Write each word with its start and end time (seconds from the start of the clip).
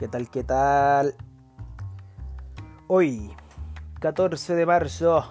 ¿Qué 0.00 0.08
tal? 0.08 0.30
¿Qué 0.30 0.42
tal? 0.42 1.14
Hoy, 2.88 3.36
14 4.00 4.54
de 4.54 4.64
marzo, 4.64 5.26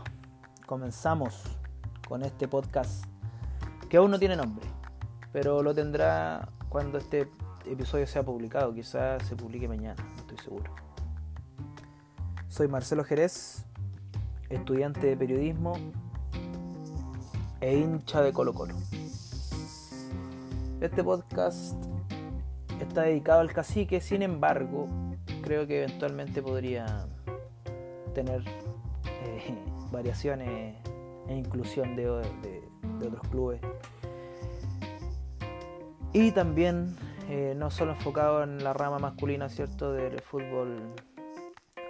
comenzamos 0.68 1.42
con 2.08 2.22
este 2.22 2.48
podcast 2.48 3.04
que 3.90 3.98
aún 3.98 4.12
no 4.12 4.20
tiene 4.20 4.36
nombre, 4.36 4.68
pero 5.34 5.64
lo 5.64 5.74
tendrá 5.74 6.50
cuando 6.70 7.00
este 7.00 7.32
episodio 7.66 8.06
sea 8.06 8.22
publicado. 8.22 8.72
Quizás 8.72 9.26
se 9.26 9.36
publique 9.36 9.68
mañana, 9.68 10.06
no 10.08 10.18
estoy 10.20 10.38
seguro. 10.38 10.72
Soy 12.48 12.68
Marcelo 12.68 13.04
Jerez, 13.04 13.66
estudiante 14.50 15.08
de 15.08 15.18
periodismo 15.18 15.78
e 17.60 17.76
hincha 17.76 18.22
de 18.22 18.32
Colo 18.32 18.54
Colo. 18.54 18.76
Este 20.80 21.04
podcast 21.04 21.89
está 22.86 23.04
dedicado 23.04 23.42
al 23.42 23.52
cacique, 23.52 24.02
sin 24.02 24.22
embargo, 24.22 24.88
creo 25.42 25.68
que 25.68 25.84
eventualmente 25.84 26.42
podría 26.42 27.08
tener 28.14 28.44
eh, 29.26 29.56
variaciones 29.92 30.76
e 31.28 31.36
inclusión 31.36 31.96
de, 31.96 32.10
otros 32.10 33.22
clubes. 33.30 33.62
Y 36.12 36.32
también 36.32 36.96
eh, 37.30 37.54
no 37.56 37.70
solo 37.70 37.92
enfocado 37.92 38.44
en 38.44 38.64
la 38.64 38.74
rama 38.74 39.00
masculina, 39.00 39.48
¿cierto?, 39.50 39.94
del 39.94 40.20
fútbol 40.22 40.94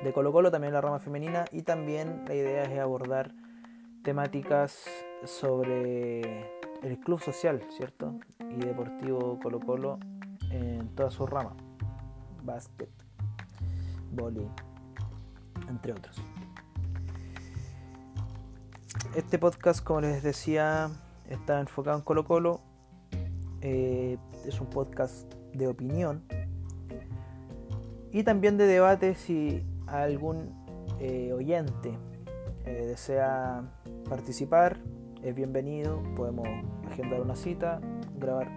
de 0.02 0.14
Colo 0.14 0.32
Colo, 0.32 0.52
también 0.52 0.74
la 0.74 0.82
rama 0.82 1.00
femenina 1.00 1.46
y 1.52 1.62
también 1.64 2.24
la 2.28 2.36
idea 2.36 2.64
es 2.64 2.80
abordar 2.80 3.32
temáticas 4.04 4.86
sobre 5.26 6.22
el 6.84 7.00
club 7.00 7.22
social, 7.22 7.62
¿cierto? 7.70 8.20
Y 8.40 8.66
deportivo 8.66 9.40
Colo 9.42 9.60
Colo 9.60 10.00
en 10.52 10.88
todas 10.96 11.14
sus 11.14 11.30
ramas, 11.30 11.54
básquet, 12.44 12.90
boli, 14.12 14.48
entre 15.68 15.94
otros. 15.94 16.16
Este 19.16 19.40
podcast, 19.40 19.84
como 19.84 20.02
les 20.02 20.24
decía, 20.24 20.90
está 21.28 21.60
enfocado 21.60 21.98
en 21.98 22.04
Colo 22.04 22.26
Colo. 22.26 22.62
Eh, 23.62 24.18
es 24.46 24.62
un 24.62 24.68
podcast 24.68 25.34
de 25.54 25.68
opinión 25.68 26.24
y 28.12 28.24
también 28.24 28.58
de 28.58 28.66
debate 28.66 29.16
si 29.16 29.64
algún 29.88 30.50
eh, 31.00 31.32
oyente 31.34 31.98
eh, 32.66 32.86
desea 32.88 33.64
participar, 34.10 34.78
es 35.22 35.36
bienvenido, 35.36 36.02
podemos 36.16 36.48
agendar 36.90 37.22
una 37.22 37.36
cita, 37.36 37.80
grabar 38.18 38.48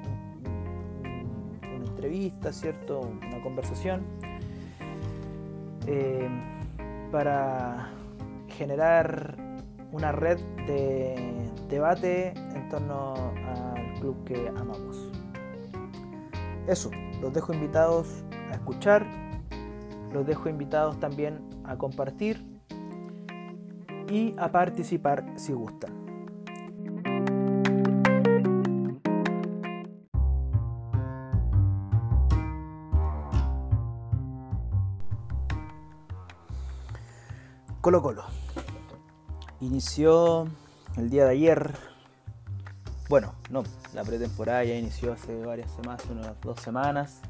entrevista, 2.03 2.53
¿cierto? 2.53 3.01
Una 3.01 3.41
conversación. 3.43 4.03
Eh, 5.87 6.29
para 7.13 7.91
generar 8.49 9.37
una 9.93 10.11
red 10.11 10.39
de 10.67 11.51
debate 11.69 12.31
en 12.31 12.69
torno 12.69 13.15
al 13.15 14.01
club 14.01 14.25
que 14.25 14.49
amamos. 14.49 15.13
Eso, 16.67 16.91
los 17.21 17.33
dejo 17.33 17.53
invitados 17.53 18.25
a 18.51 18.55
escuchar, 18.55 19.07
los 20.13 20.27
dejo 20.27 20.49
invitados 20.49 20.99
también 20.99 21.41
a 21.65 21.77
compartir 21.77 22.45
y 24.09 24.35
a 24.39 24.51
participar 24.51 25.25
si 25.37 25.53
gustan. 25.53 26.02
Colo 37.83 38.01
Colo. 38.01 38.23
Inició 39.61 40.47
el 40.97 41.11
día 41.11 41.25
de 41.25 41.33
ayer. 41.33 41.75
Bueno, 43.09 43.35
no, 43.51 43.65
la 43.93 44.05
pretemporada 44.05 44.63
ya 44.63 44.77
inició 44.77 45.13
hace 45.13 45.45
varias 45.45 45.69
semanas, 45.73 46.05
unas 46.09 46.41
dos 46.43 46.61
semanas. 46.61 47.21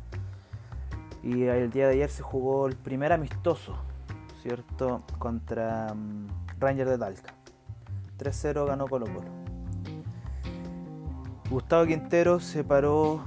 Y 1.22 1.44
el 1.44 1.70
día 1.70 1.86
de 1.86 1.94
ayer 1.94 2.10
se 2.10 2.22
jugó 2.22 2.66
el 2.66 2.76
primer 2.76 3.14
amistoso, 3.14 3.76
¿cierto? 4.42 5.02
Contra 5.18 5.86
um, 5.91 6.28
Ranger 6.58 6.86
de 6.86 6.98
Talca. 6.98 7.32
3-0 8.18 8.66
ganó 8.66 8.88
Colo 8.88 9.06
Colo. 9.06 9.30
Gustavo 11.48 11.86
Quintero 11.86 12.41
se 12.41 12.62
paró, 12.62 13.24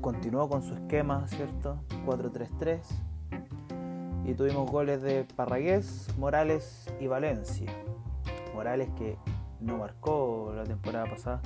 continuó 0.00 0.48
con 0.48 0.64
su 0.64 0.74
esquema, 0.74 1.28
¿cierto? 1.28 1.78
4-3-3 2.04 3.11
y 4.24 4.34
tuvimos 4.34 4.70
goles 4.70 5.02
de 5.02 5.24
Parragués, 5.36 6.08
Morales 6.18 6.86
y 7.00 7.06
Valencia. 7.06 7.72
Morales 8.54 8.88
que 8.96 9.16
no 9.60 9.78
marcó 9.78 10.52
la 10.54 10.64
temporada 10.64 11.06
pasada. 11.06 11.42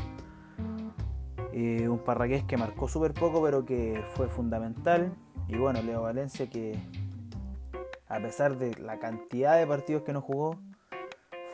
un 1.53 2.01
Parragués 2.05 2.45
que 2.45 2.57
marcó 2.57 2.89
súper 2.89 3.15
poco 3.15 3.43
pero 3.43 3.65
que 3.65 4.03
fue 4.15 4.29
fundamental. 4.29 5.13
Y 5.49 5.57
bueno, 5.57 5.81
Leo 5.83 6.03
Valencia 6.03 6.49
que 6.49 6.79
a 8.09 8.21
pesar 8.21 8.57
de 8.57 8.75
la 8.77 8.99
cantidad 8.99 9.59
de 9.59 9.67
partidos 9.67 10.03
que 10.03 10.13
no 10.13 10.21
jugó, 10.21 10.59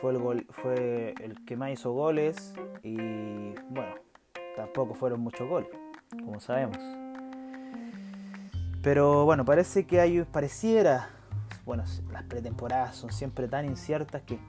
fue 0.01 0.11
el, 0.11 0.45
fue 0.49 1.13
el 1.21 1.45
que 1.45 1.55
más 1.55 1.71
hizo 1.71 1.93
goles 1.93 2.53
y 2.83 3.53
bueno, 3.69 3.95
tampoco 4.55 4.93
fueron 4.95 5.21
muchos 5.21 5.47
goles, 5.47 5.69
como 6.25 6.39
sabemos. 6.39 7.02
Pero 8.83 9.23
bueno, 9.23 9.45
parece 9.45 9.87
que 9.87 10.01
hay, 10.01 10.23
pareciera, 10.23 11.07
bueno, 11.65 11.85
las 12.11 12.23
pretemporadas 12.23 12.97
son 12.97 13.13
siempre 13.13 13.47
tan 13.47 13.63
inciertas 13.63 14.23
que, 14.23 14.39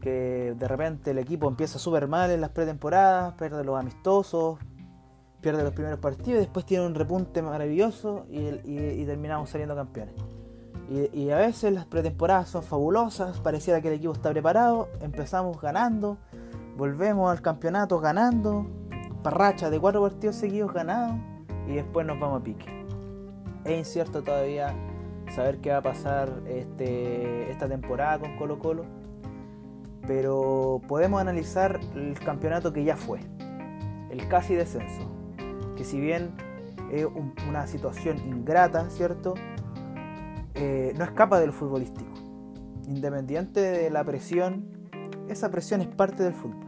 que 0.00 0.54
de 0.56 0.68
repente 0.68 1.10
el 1.10 1.18
equipo 1.18 1.48
empieza 1.48 1.80
súper 1.80 2.06
mal 2.06 2.30
en 2.30 2.40
las 2.40 2.50
pretemporadas, 2.50 3.34
pierde 3.34 3.64
los 3.64 3.76
amistosos, 3.76 4.60
pierde 5.40 5.64
los 5.64 5.72
primeros 5.72 5.98
partidos 5.98 6.36
y 6.36 6.42
después 6.42 6.64
tiene 6.64 6.86
un 6.86 6.94
repunte 6.94 7.42
maravilloso 7.42 8.24
y, 8.30 9.04
terminamos 9.04 9.50
saliendo 9.50 9.74
campeones. 9.74 10.14
Y, 10.88 11.24
y, 11.24 11.30
a 11.32 11.38
veces 11.38 11.72
las 11.72 11.86
pretemporadas 11.86 12.48
son 12.48 12.62
fabulosas, 12.62 13.40
pareciera 13.40 13.80
que 13.80 13.88
el 13.88 13.94
equipo 13.94 14.12
está 14.12 14.30
preparado, 14.30 14.90
empezamos 15.00 15.60
ganando, 15.60 16.18
volvemos 16.76 17.32
al 17.32 17.42
campeonato 17.42 17.98
ganando, 17.98 18.64
parracha 19.24 19.70
de 19.70 19.80
cuatro 19.80 20.02
partidos 20.02 20.36
seguidos 20.36 20.72
ganados 20.72 21.16
y 21.66 21.74
después 21.74 22.06
nos 22.06 22.18
vamos 22.20 22.40
a 22.40 22.44
pique 22.44 22.77
es 23.68 23.78
incierto 23.78 24.22
todavía 24.22 24.74
saber 25.34 25.58
qué 25.58 25.70
va 25.70 25.78
a 25.78 25.82
pasar 25.82 26.42
este, 26.46 27.50
esta 27.50 27.68
temporada 27.68 28.18
con 28.18 28.36
Colo 28.36 28.58
Colo, 28.58 28.84
pero 30.06 30.80
podemos 30.88 31.20
analizar 31.20 31.78
el 31.94 32.18
campeonato 32.18 32.72
que 32.72 32.84
ya 32.84 32.96
fue, 32.96 33.20
el 34.10 34.26
casi 34.28 34.54
descenso, 34.54 35.10
que 35.76 35.84
si 35.84 36.00
bien 36.00 36.34
es 36.90 37.06
una 37.48 37.66
situación 37.66 38.18
ingrata, 38.26 38.88
¿cierto? 38.88 39.34
Eh, 40.54 40.94
no 40.96 41.04
escapa 41.04 41.38
del 41.38 41.52
futbolístico. 41.52 42.10
Independiente 42.86 43.60
de 43.60 43.90
la 43.90 44.02
presión, 44.02 44.66
esa 45.28 45.50
presión 45.50 45.82
es 45.82 45.88
parte 45.88 46.22
del 46.22 46.32
fútbol. 46.32 46.64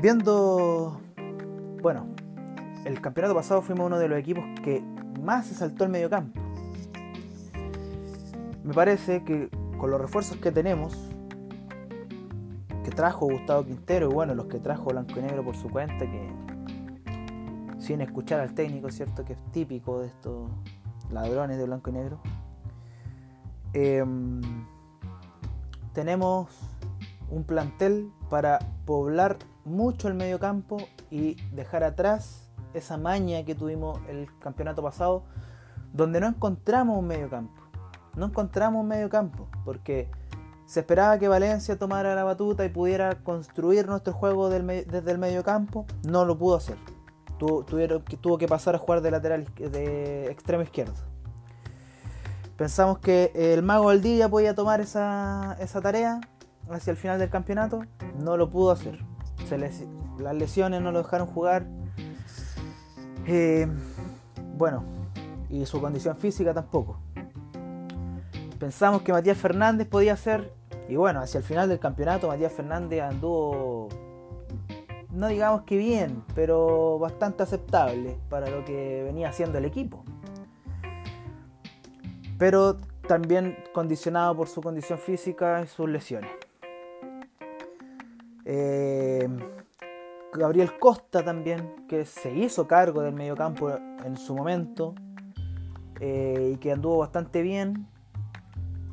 Viendo, 0.00 1.00
bueno, 1.82 2.06
el 2.84 3.00
campeonato 3.00 3.34
pasado 3.34 3.62
fuimos 3.62 3.86
uno 3.86 3.98
de 3.98 4.08
los 4.08 4.18
equipos 4.18 4.44
que 4.62 4.82
más 5.22 5.46
se 5.46 5.54
saltó 5.54 5.84
el 5.84 5.90
mediocampo. 5.90 6.40
Me 8.64 8.74
parece 8.74 9.24
que 9.24 9.48
con 9.78 9.90
los 9.90 10.00
refuerzos 10.00 10.36
que 10.38 10.52
tenemos, 10.52 10.96
que 12.84 12.90
trajo 12.90 13.26
Gustavo 13.26 13.64
Quintero 13.64 14.10
y 14.10 14.14
bueno, 14.14 14.34
los 14.34 14.46
que 14.46 14.58
trajo 14.58 14.90
Blanco 14.90 15.18
y 15.18 15.22
Negro 15.22 15.44
por 15.44 15.56
su 15.56 15.68
cuenta, 15.70 15.98
que 16.00 16.28
sin 17.78 18.00
escuchar 18.00 18.40
al 18.40 18.54
técnico, 18.54 18.90
¿cierto? 18.90 19.24
Que 19.24 19.34
es 19.34 19.38
típico 19.52 20.00
de 20.00 20.08
estos 20.08 20.50
ladrones 21.10 21.58
de 21.58 21.64
Blanco 21.64 21.90
y 21.90 21.92
Negro. 21.94 22.20
Em, 23.72 24.40
tenemos 25.92 26.48
un 27.30 27.44
plantel 27.44 28.10
para 28.28 28.58
poblar 28.84 29.38
mucho 29.64 30.08
el 30.08 30.14
mediocampo 30.14 30.78
y 31.10 31.36
dejar 31.52 31.84
atrás 31.84 32.47
esa 32.74 32.96
maña 32.96 33.44
que 33.44 33.54
tuvimos 33.54 33.98
el 34.08 34.28
campeonato 34.38 34.82
pasado, 34.82 35.24
donde 35.92 36.20
no 36.20 36.26
encontramos 36.26 36.98
un 36.98 37.06
medio 37.06 37.28
campo. 37.28 37.62
No 38.16 38.26
encontramos 38.26 38.82
un 38.82 38.88
medio 38.88 39.08
campo, 39.08 39.48
porque 39.64 40.10
se 40.66 40.80
esperaba 40.80 41.18
que 41.18 41.28
Valencia 41.28 41.78
tomara 41.78 42.14
la 42.14 42.24
batuta 42.24 42.64
y 42.64 42.68
pudiera 42.68 43.14
construir 43.22 43.86
nuestro 43.86 44.12
juego 44.12 44.50
desde 44.50 45.10
el 45.10 45.18
medio 45.18 45.42
campo. 45.42 45.86
No 46.06 46.24
lo 46.24 46.36
pudo 46.36 46.56
hacer. 46.56 46.76
tuvo 47.38 48.38
que 48.38 48.46
pasar 48.46 48.74
a 48.74 48.78
jugar 48.78 49.00
de 49.00 49.10
lateral 49.10 49.46
de 49.56 50.30
extremo 50.30 50.62
izquierdo. 50.62 50.94
Pensamos 52.56 52.98
que 52.98 53.30
el 53.34 53.62
mago 53.62 53.96
día 53.96 54.28
podía 54.28 54.54
tomar 54.54 54.80
esa, 54.80 55.56
esa 55.60 55.80
tarea 55.80 56.20
hacia 56.68 56.90
el 56.90 56.96
final 56.96 57.18
del 57.18 57.30
campeonato. 57.30 57.84
No 58.22 58.36
lo 58.36 58.50
pudo 58.50 58.72
hacer. 58.72 58.98
las 60.18 60.34
lesiones 60.34 60.82
no 60.82 60.92
lo 60.92 60.98
dejaron 60.98 61.28
jugar 61.28 61.66
Eh, 63.30 63.66
bueno, 64.56 64.84
y 65.50 65.66
su 65.66 65.82
condición 65.82 66.16
física 66.16 66.54
tampoco. 66.54 66.98
Pensamos 68.58 69.02
que 69.02 69.12
Matías 69.12 69.36
Fernández 69.36 69.86
podía 69.86 70.16
ser, 70.16 70.50
y 70.88 70.96
bueno, 70.96 71.20
hacia 71.20 71.36
el 71.36 71.44
final 71.44 71.68
del 71.68 71.78
campeonato 71.78 72.28
Matías 72.28 72.54
Fernández 72.54 73.02
anduvo, 73.02 73.90
no 75.10 75.28
digamos 75.28 75.64
que 75.64 75.76
bien, 75.76 76.24
pero 76.34 76.98
bastante 76.98 77.42
aceptable 77.42 78.16
para 78.30 78.48
lo 78.48 78.64
que 78.64 79.02
venía 79.04 79.28
haciendo 79.28 79.58
el 79.58 79.66
equipo. 79.66 80.02
Pero 82.38 82.78
también 83.06 83.58
condicionado 83.74 84.34
por 84.36 84.48
su 84.48 84.62
condición 84.62 84.98
física 84.98 85.60
y 85.62 85.66
sus 85.66 85.86
lesiones. 85.86 86.30
Eh, 88.46 89.28
Gabriel 90.38 90.78
Costa 90.78 91.24
también, 91.24 91.86
que 91.88 92.04
se 92.04 92.34
hizo 92.34 92.66
cargo 92.66 93.02
del 93.02 93.14
mediocampo 93.14 93.70
en 93.70 94.16
su 94.16 94.34
momento 94.34 94.94
eh, 96.00 96.52
y 96.54 96.56
que 96.58 96.72
anduvo 96.72 96.98
bastante 96.98 97.42
bien, 97.42 97.86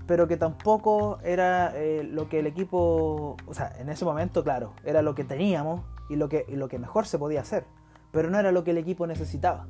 pero 0.07 0.27
que 0.27 0.37
tampoco 0.37 1.19
era 1.23 1.71
eh, 1.75 2.03
lo 2.03 2.29
que 2.29 2.39
el 2.39 2.47
equipo, 2.47 3.37
o 3.45 3.53
sea, 3.53 3.73
en 3.79 3.89
ese 3.89 4.05
momento, 4.05 4.43
claro, 4.43 4.73
era 4.83 5.01
lo 5.01 5.15
que 5.15 5.23
teníamos 5.23 5.81
y 6.09 6.15
lo 6.15 6.29
que, 6.29 6.45
y 6.47 6.55
lo 6.55 6.67
que 6.67 6.79
mejor 6.79 7.05
se 7.07 7.17
podía 7.17 7.41
hacer, 7.41 7.65
pero 8.11 8.29
no 8.29 8.39
era 8.39 8.51
lo 8.51 8.63
que 8.63 8.71
el 8.71 8.77
equipo 8.77 9.07
necesitaba. 9.07 9.67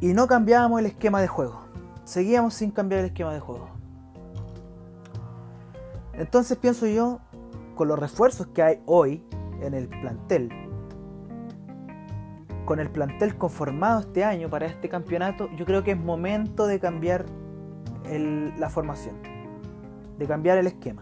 Y 0.00 0.12
no 0.14 0.26
cambiábamos 0.26 0.80
el 0.80 0.86
esquema 0.86 1.20
de 1.20 1.28
juego, 1.28 1.60
seguíamos 2.04 2.54
sin 2.54 2.70
cambiar 2.70 3.00
el 3.00 3.06
esquema 3.06 3.32
de 3.32 3.40
juego. 3.40 3.68
Entonces 6.12 6.58
pienso 6.58 6.86
yo, 6.86 7.20
con 7.80 7.88
los 7.88 7.98
refuerzos 7.98 8.48
que 8.48 8.62
hay 8.62 8.78
hoy 8.84 9.24
en 9.62 9.72
el 9.72 9.88
plantel, 9.88 10.50
con 12.66 12.78
el 12.78 12.90
plantel 12.90 13.38
conformado 13.38 14.00
este 14.00 14.22
año 14.22 14.50
para 14.50 14.66
este 14.66 14.90
campeonato, 14.90 15.48
yo 15.56 15.64
creo 15.64 15.82
que 15.82 15.92
es 15.92 15.96
momento 15.96 16.66
de 16.66 16.78
cambiar 16.78 17.24
la 18.04 18.68
formación, 18.68 19.16
de 20.18 20.26
cambiar 20.26 20.58
el 20.58 20.66
esquema. 20.66 21.00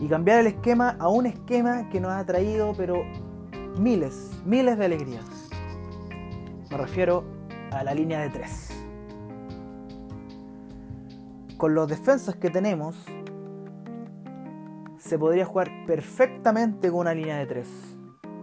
Y 0.00 0.06
cambiar 0.06 0.38
el 0.38 0.46
esquema 0.46 0.94
a 1.00 1.08
un 1.08 1.26
esquema 1.26 1.88
que 1.88 2.00
nos 2.00 2.12
ha 2.12 2.24
traído, 2.24 2.72
pero 2.76 3.02
miles, 3.76 4.30
miles 4.44 4.78
de 4.78 4.84
alegrías. 4.84 5.50
Me 6.70 6.76
refiero 6.76 7.24
a 7.72 7.82
la 7.82 7.94
línea 7.94 8.20
de 8.20 8.30
tres. 8.30 8.68
Con 11.56 11.74
los 11.74 11.88
defensas 11.88 12.36
que 12.36 12.48
tenemos, 12.48 12.94
se 15.04 15.18
podría 15.18 15.44
jugar 15.44 15.70
perfectamente 15.86 16.90
con 16.90 17.00
una 17.00 17.14
línea 17.14 17.36
de 17.36 17.46
tres. 17.46 17.68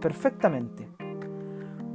Perfectamente. 0.00 0.88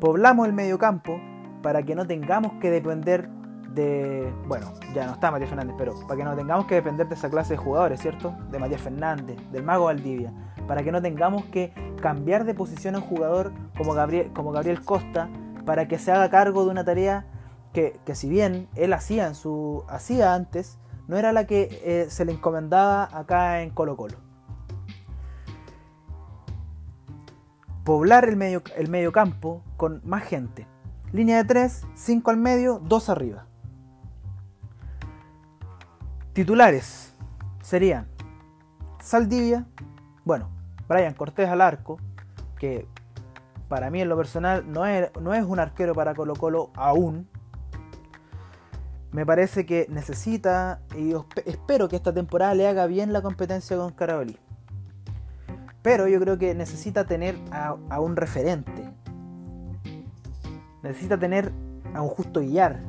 Poblamos 0.02 0.46
el 0.46 0.54
medio 0.54 0.78
campo 0.78 1.20
para 1.64 1.84
que 1.84 1.96
no 1.96 2.06
tengamos 2.06 2.54
que 2.60 2.70
depender 2.70 3.30
de. 3.74 4.32
Bueno, 4.46 4.74
ya 4.94 5.06
no 5.06 5.14
está 5.14 5.32
Matías 5.32 5.50
Fernández, 5.50 5.76
pero 5.78 5.96
para 6.02 6.18
que 6.18 6.24
no 6.26 6.36
tengamos 6.36 6.66
que 6.66 6.76
depender 6.76 7.08
de 7.08 7.16
esa 7.16 7.30
clase 7.30 7.54
de 7.54 7.58
jugadores, 7.58 8.02
¿cierto? 8.02 8.36
De 8.52 8.60
Matías 8.60 8.82
Fernández, 8.82 9.38
del 9.52 9.64
Mago 9.64 9.86
Valdivia. 9.86 10.34
Para 10.68 10.84
que 10.84 10.92
no 10.92 11.02
tengamos 11.02 11.46
que 11.46 11.74
cambiar 12.02 12.44
de 12.44 12.54
posición 12.54 12.96
a 12.96 12.98
un 12.98 13.06
jugador 13.06 13.54
como 13.78 13.94
Gabriel, 13.94 14.32
como 14.34 14.52
Gabriel 14.52 14.82
Costa 14.82 15.30
para 15.66 15.88
que 15.88 15.98
se 15.98 16.12
haga 16.12 16.30
cargo 16.30 16.66
de 16.66 16.72
una 16.72 16.84
tarea 16.84 17.26
que, 17.74 18.00
que 18.06 18.16
si 18.16 18.28
bien 18.28 18.68
él 18.76 18.92
hacía, 18.94 19.28
en 19.28 19.36
su, 19.36 19.86
hacía 19.88 20.34
antes, 20.34 20.78
no 21.08 21.18
era 21.18 21.32
la 21.32 21.48
que 21.48 21.82
eh, 21.84 22.08
se 22.10 22.26
le 22.26 22.34
encomendaba 22.34 23.10
acá 23.18 23.62
en 23.62 23.70
Colo 23.70 23.96
Colo. 23.96 24.27
Poblar 27.88 28.28
el 28.28 28.36
medio, 28.36 28.62
el 28.76 29.12
campo 29.14 29.64
con 29.78 30.02
más 30.04 30.24
gente. 30.24 30.68
Línea 31.14 31.38
de 31.38 31.46
3, 31.46 31.88
5 31.96 32.32
al 32.32 32.36
medio, 32.36 32.82
2 32.84 33.10
arriba. 33.10 33.46
Titulares 36.34 37.16
serían 37.62 38.10
Saldivia, 39.00 39.68
bueno, 40.26 40.50
Brian 40.90 41.14
Cortés 41.14 41.48
al 41.48 41.62
arco, 41.62 41.98
que 42.60 42.90
para 43.70 43.90
mí 43.90 44.02
en 44.02 44.10
lo 44.10 44.18
personal 44.18 44.70
no 44.70 44.86
es, 44.86 45.10
no 45.22 45.34
es 45.34 45.46
un 45.46 45.58
arquero 45.58 45.96
para 45.96 46.14
Colo 46.14 46.36
Colo 46.36 46.72
aún. 46.76 47.30
Me 49.14 49.26
parece 49.26 49.66
que 49.66 49.88
necesita 49.88 50.82
y 50.94 51.14
espero 51.46 51.88
que 51.88 51.96
esta 51.96 52.14
temporada 52.14 52.54
le 52.54 52.68
haga 52.68 52.86
bien 52.86 53.14
la 53.14 53.22
competencia 53.22 53.78
con 53.78 53.94
Carabalí. 53.94 54.38
Pero 55.82 56.08
yo 56.08 56.20
creo 56.20 56.38
que 56.38 56.54
necesita 56.56 57.06
tener 57.06 57.36
a, 57.52 58.00
un 58.00 58.16
referente. 58.16 58.90
Necesita 60.84 61.18
tener 61.18 61.52
a 61.94 62.02
un 62.02 62.10
Justo 62.10 62.40
Villar. 62.40 62.80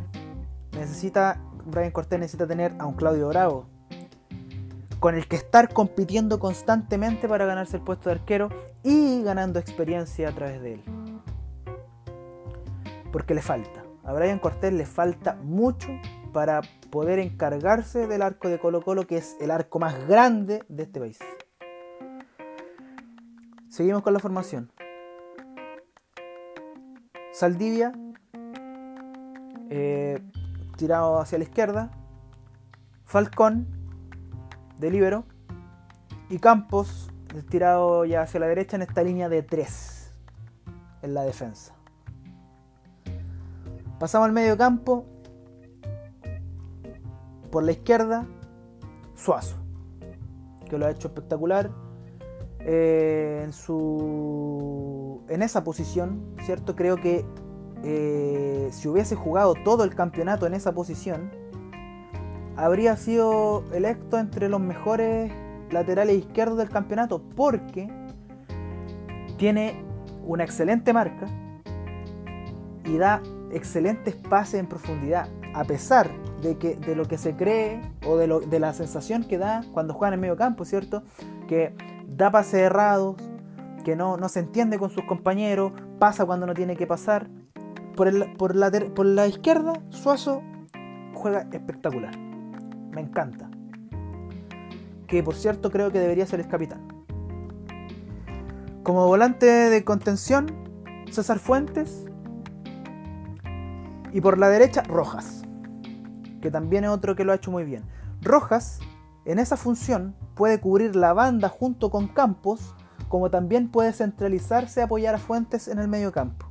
Necesita, 0.73 1.41
Brian 1.67 1.91
Cortés 1.91 2.19
necesita 2.19 2.47
tener 2.47 2.75
a 2.79 2.87
un 2.87 2.95
Claudio 2.95 3.29
Bravo. 3.29 3.67
Con 5.01 5.15
el 5.15 5.29
que 5.29 5.37
estar 5.37 5.73
compitiendo 5.73 6.41
constantemente 6.41 7.29
para 7.29 7.47
ganarse 7.47 7.77
el 7.77 7.83
puesto 7.83 8.09
de 8.09 8.17
arquero 8.17 8.49
y 8.83 9.23
ganando 9.23 9.59
experiencia 9.59 10.29
a 10.29 10.33
través 10.33 10.61
de 10.61 10.75
él. 10.75 10.83
Porque 13.13 13.35
le 13.35 13.43
falta. 13.43 13.85
A 14.05 14.13
Brian 14.13 14.39
Cortés 14.39 14.73
le 14.73 14.87
falta 14.87 15.37
mucho 15.43 15.89
para 16.33 16.63
poder 16.91 17.19
encargarse 17.19 18.07
del 18.07 18.23
arco 18.23 18.49
de 18.49 18.59
Colo 18.59 18.83
Colo, 18.83 19.07
que 19.07 19.19
es 19.19 19.37
el 19.41 19.51
arco 19.51 19.79
más 19.79 20.07
grande 20.07 20.63
de 20.69 20.85
este 20.85 21.01
país. 21.01 21.19
Seguimos 23.79 24.03
con 24.03 24.13
la 24.13 24.19
formación. 24.19 24.73
Saldivia, 27.33 27.93
eh, 29.71 30.21
tirado 30.77 31.21
hacia 31.21 31.39
la 31.39 31.45
izquierda. 31.45 31.93
Falcón, 33.05 33.69
de 34.81 34.91
libero. 34.91 35.27
Y 36.29 36.41
Campos, 36.41 37.13
tirado 37.51 38.05
ya 38.05 38.23
hacia 38.23 38.41
la 38.41 38.49
derecha 38.49 38.75
en 38.75 38.83
esta 38.83 39.05
línea 39.05 39.29
de 39.29 39.45
3 39.45 40.13
en 41.03 41.15
la 41.15 41.23
defensa. 41.23 41.73
Pasamos 44.01 44.27
al 44.27 44.33
medio 44.33 44.57
campo. 44.57 45.07
Por 47.53 47.63
la 47.63 47.71
izquierda, 47.71 48.27
Suazo, 49.15 49.55
que 50.69 50.79
lo 50.79 50.87
ha 50.87 50.91
hecho 50.91 51.07
espectacular 51.07 51.71
eh, 52.61 53.43
en, 53.45 53.53
su, 53.53 55.23
en 55.29 55.43
esa 55.43 55.65
posición, 55.65 56.35
¿cierto? 56.43 56.75
Creo 56.75 56.97
que 56.97 57.25
eh, 57.85 58.69
si 58.73 58.89
hubiese 58.89 59.15
jugado 59.15 59.55
todo 59.65 59.85
el 59.85 59.95
campeonato 59.95 60.47
en 60.47 60.55
esa 60.55 60.73
posición, 60.73 61.31
habría 62.57 62.97
sido 62.97 63.65
electo 63.73 64.19
entre 64.19 64.49
los 64.49 64.61
mejores 64.61 65.33
laterales 65.71 66.17
izquierdos 66.17 66.59
del 66.59 66.71
campeonato 66.71 67.23
porque 67.37 67.89
tiene 69.37 69.85
una 70.25 70.43
excelente 70.43 70.93
marca 70.93 71.27
y 72.85 72.99
da 72.99 73.23
excelentes 73.53 74.17
pases 74.17 74.61
en 74.61 74.67
profundidad, 74.67 75.29
a 75.55 75.65
pesar 75.65 76.11
de, 76.43 76.59
que, 76.59 76.75
de 76.77 76.97
lo 76.97 77.07
que 77.07 77.19
se 77.19 77.37
cree 77.37 77.81
o 78.05 78.17
de, 78.17 78.47
de 78.47 78.59
la 78.59 78.73
sensación 78.73 79.25
que 79.25 79.39
da 79.39 79.63
cuando 79.73 79.95
juega 79.95 80.15
en 80.15 80.21
medio 80.21 80.37
campo, 80.37 80.65
¿cierto? 80.65 81.03
Que 81.47 81.75
da 82.09 82.31
pases 82.31 82.55
errados, 82.55 83.17
que 83.85 83.95
no, 83.95 84.17
no, 84.17 84.29
se 84.29 84.41
entiende 84.41 84.79
con 84.79 84.91
sus 84.91 85.05
compañeros, 85.05 85.73
pasa 85.99 86.25
cuando 86.27 86.47
no 86.47 86.55
tiene 86.55 86.77
que 86.77 86.87
pasar. 86.87 87.29
Por, 87.95 88.09
el, 88.09 88.33
por, 88.37 88.55
la, 88.55 88.71
por 88.95 89.07
la 89.07 89.27
izquierda, 89.27 89.75
Suazo 89.91 90.43
juega 91.15 91.49
espectacular. 91.53 92.17
Me 92.19 93.01
encanta. 93.01 93.51
Que 95.07 95.23
por 95.23 95.35
cierto 95.35 95.71
creo 95.71 95.91
que 95.91 95.99
debería 95.99 96.27
ser 96.27 96.41
el 96.41 96.49
capitán. 96.49 96.87
Como 98.83 99.07
volante 99.07 99.47
de 99.47 99.85
contención, 99.85 100.47
César 101.11 101.39
Fuentes. 101.39 102.07
Y 104.13 104.21
por 104.21 104.39
la 104.39 104.49
derecha, 104.49 104.83
Rojas. 104.83 105.43
Que 106.41 106.51
también 106.51 106.85
es 106.85 106.91
otro 106.91 107.17
que 107.17 107.25
lo 107.25 107.33
ha 107.33 107.37
hecho 107.37 107.51
muy 107.51 107.65
bien. 107.65 107.83
Rojas, 108.23 108.81
en 109.33 109.39
esa 109.39 109.59
función, 109.59 110.17
puede 110.35 110.59
cubrir 110.59 110.97
la 110.97 111.13
banda 111.13 111.51
junto 111.51 111.91
con 111.91 112.09
Campos, 112.09 112.75
como 113.09 113.31
también 113.31 113.71
puede 113.71 113.93
centralizarse 113.93 114.81
y 114.81 114.83
apoyar 114.83 115.15
a 115.15 115.19
Fuentes 115.19 115.69
en 115.69 115.79
el 115.79 115.87
medio 115.87 116.13
campo. 116.13 116.47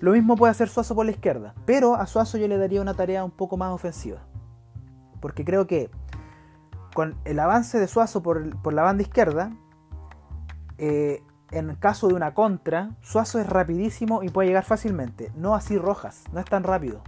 Lo 0.00 0.12
mismo 0.12 0.36
puede 0.36 0.52
hacer 0.52 0.68
Suazo 0.68 0.94
por 0.94 1.04
la 1.04 1.10
izquierda, 1.10 1.54
pero 1.66 1.96
a 1.96 2.06
Suazo 2.06 2.38
yo 2.38 2.48
le 2.48 2.56
daría 2.56 2.80
una 2.80 2.94
tarea 2.94 3.24
un 3.24 3.32
poco 3.32 3.56
más 3.56 3.72
ofensiva. 3.72 4.20
Porque 5.20 5.44
creo 5.44 5.66
que 5.66 5.90
con 6.94 7.16
el 7.24 7.40
avance 7.40 7.78
de 7.78 7.88
Suazo 7.88 8.22
por, 8.22 8.72
la 8.72 8.82
banda 8.82 9.02
izquierda, 9.02 9.52
eh, 10.78 11.22
en 11.50 11.74
caso 11.74 12.06
de 12.06 12.14
una 12.14 12.32
contra, 12.32 12.96
Suazo 13.02 13.40
es 13.40 13.48
rapidísimo 13.48 14.22
y 14.22 14.28
puede 14.28 14.48
llegar 14.48 14.64
fácilmente. 14.64 15.32
No 15.34 15.54
así 15.56 15.76
Rojas, 15.76 16.24
no 16.32 16.38
es 16.38 16.46
tan 16.46 16.62
rápido. 16.62 17.02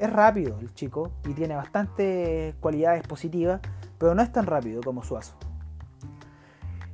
Es 0.00 0.12
rápido 0.12 0.58
el 0.60 0.74
chico 0.74 1.12
y 1.28 1.34
tiene 1.34 1.54
bastantes 1.54 2.54
cualidades 2.56 3.06
positivas, 3.06 3.60
pero 3.98 4.14
no 4.14 4.22
es 4.22 4.32
tan 4.32 4.46
rápido 4.46 4.82
como 4.82 5.04
Suazo. 5.04 5.34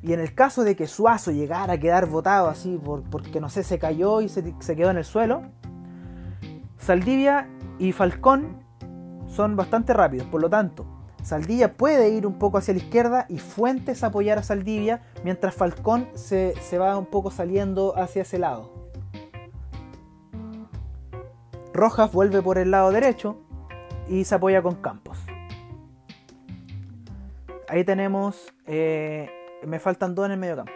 Y 0.03 0.13
en 0.13 0.21
el 0.21 0.35
caso 0.35 0.65
de 0.65 0.77
que 0.77 0.87
Suazo 0.87 1.31
llegara 1.31 1.75
a 1.75 1.81
quedar 1.81 2.07
votado 2.07 2.49
así 2.49 2.79
porque 3.11 3.41
no 3.41 3.49
sé, 3.49 3.63
se 3.63 3.79
cayó 3.79 4.21
y 4.21 4.29
se, 4.29 4.55
se 4.59 4.77
quedó 4.77 4.91
en 4.91 4.99
el 4.99 5.05
suelo, 5.05 5.43
Saldivia 6.79 7.49
y 7.79 7.93
Falcón 7.93 8.59
son 9.29 9.57
bastante 9.57 9.95
rápidos, 9.95 10.27
por 10.27 10.41
lo 10.41 10.51
tanto, 10.51 10.85
Saldivia 11.27 11.77
puede 11.77 12.11
ir 12.11 12.25
un 12.25 12.39
poco 12.39 12.59
hacia 12.59 12.73
la 12.73 12.79
izquierda 12.79 13.27
y 13.29 13.39
Fuentes 13.39 14.05
apoyar 14.05 14.39
a 14.39 14.45
Saldivia, 14.45 15.03
mientras 15.25 15.57
Falcón 15.57 16.09
se, 16.15 16.55
va 16.79 16.97
un 16.97 17.07
poco 17.07 17.33
saliendo 17.33 17.99
hacia 17.99 18.23
ese 18.23 18.39
lado. 18.39 18.76
Rojas 21.77 22.13
vuelve 22.13 22.43
por 22.43 22.59
el 22.59 22.71
lado 22.71 22.91
derecho 22.91 23.37
y 24.09 24.25
se 24.25 24.35
apoya 24.35 24.63
con 24.63 24.77
Campos. 24.77 25.19
Ahí 27.69 27.85
tenemos, 27.85 28.53
eh, 28.67 29.29
me 29.65 29.79
faltan 29.79 30.15
dos 30.15 30.27
en 30.27 30.33
el 30.33 30.39
medio 30.39 30.57
campo. 30.57 30.73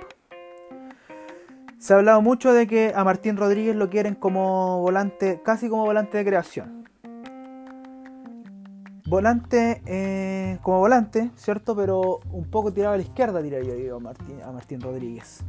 Se 1.78 1.94
ha 1.94 1.96
hablado 1.96 2.20
mucho 2.20 2.52
de 2.52 2.66
que 2.66 2.92
a 2.94 3.04
Martín 3.04 3.36
Rodríguez 3.36 3.74
lo 3.74 3.88
quieren 3.88 4.14
como 4.14 4.80
volante, 4.80 5.40
casi 5.42 5.68
como 5.68 5.84
volante 5.84 6.18
de 6.18 6.24
creación 6.24 6.80
volante 9.10 9.82
eh, 9.86 10.58
como 10.62 10.78
volante, 10.78 11.32
¿cierto? 11.34 11.74
Pero 11.74 12.20
un 12.30 12.48
poco 12.48 12.72
tirado 12.72 12.94
a 12.94 12.96
la 12.96 13.02
izquierda, 13.02 13.42
diría 13.42 13.60
yo, 13.60 13.96
a 13.96 13.98
Martín, 13.98 14.40
a 14.42 14.52
Martín 14.52 14.80
Rodríguez. 14.80 15.40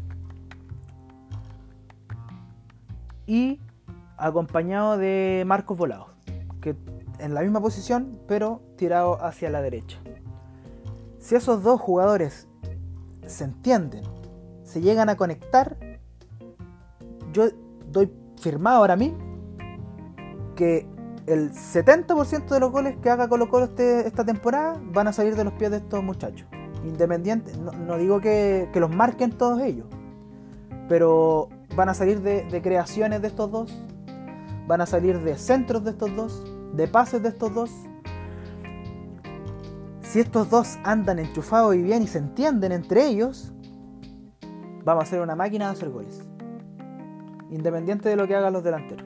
Y 3.28 3.60
acompañado 4.26 4.98
de 4.98 5.44
Marcos 5.46 5.78
Volado, 5.78 6.08
que 6.62 6.76
en 7.20 7.34
la 7.34 7.42
misma 7.42 7.62
posición, 7.62 8.20
pero 8.28 8.62
tirado 8.78 9.24
hacia 9.24 9.50
la 9.50 9.62
derecha. 9.62 10.00
Si 11.20 11.36
esos 11.36 11.62
dos 11.64 11.80
jugadores 11.80 12.48
se 13.26 13.44
entienden, 13.44 14.04
se 14.64 14.82
llegan 14.82 15.10
a 15.10 15.16
conectar, 15.16 15.78
yo 17.34 17.50
doy 17.92 18.12
firmado 18.40 18.78
ahora 18.78 18.96
mismo 18.96 19.20
que 20.56 20.88
el 21.28 21.52
70% 21.52 22.48
de 22.48 22.60
los 22.60 22.72
goles 22.72 22.96
que 23.02 23.10
haga 23.10 23.28
Colo 23.28 23.50
Colo 23.50 23.66
este, 23.66 24.08
esta 24.08 24.26
temporada 24.26 24.80
van 24.84 25.08
a 25.08 25.14
salir 25.14 25.36
de 25.36 25.44
los 25.44 25.54
pies 25.54 25.72
de 25.72 25.78
estos 25.78 26.04
muchachos. 26.04 26.48
Independiente, 26.84 27.52
no, 27.58 27.98
digo 27.98 28.20
que, 28.20 28.70
los 28.76 28.90
marquen 28.90 29.32
todos 29.32 29.62
ellos, 29.62 29.86
pero 30.90 31.50
van 31.76 31.90
a 31.90 31.94
salir 31.94 32.22
de, 32.22 32.62
creaciones 32.62 33.22
de 33.22 33.28
estos 33.28 33.52
dos, 33.52 33.84
van 34.72 34.80
a 34.80 34.86
salir 34.86 35.20
de 35.20 35.38
centros 35.38 35.84
de 35.84 35.92
estos 35.92 36.16
dos, 36.16 36.44
de 36.72 36.88
pases 36.88 37.22
de 37.22 37.28
estos 37.28 37.54
dos. 37.54 37.70
Si 40.00 40.22
estos 40.22 40.50
dos 40.50 40.80
andan 40.86 41.20
enchufados 41.20 41.76
y 41.76 41.82
bien 41.82 42.04
y 42.04 42.08
se 42.08 42.20
entienden 42.20 42.72
entre 42.72 43.06
ellos, 43.06 43.52
vamos 44.86 45.04
a 45.04 45.08
ser 45.08 45.20
una 45.20 45.36
máquina 45.36 45.66
de 45.66 45.72
hacer 45.74 45.90
goles. 45.90 46.22
Independiente 47.50 48.08
de 48.08 48.16
lo 48.16 48.26
que 48.30 48.36
hagan 48.38 48.54
los 48.54 48.64
delanteros. 48.64 49.06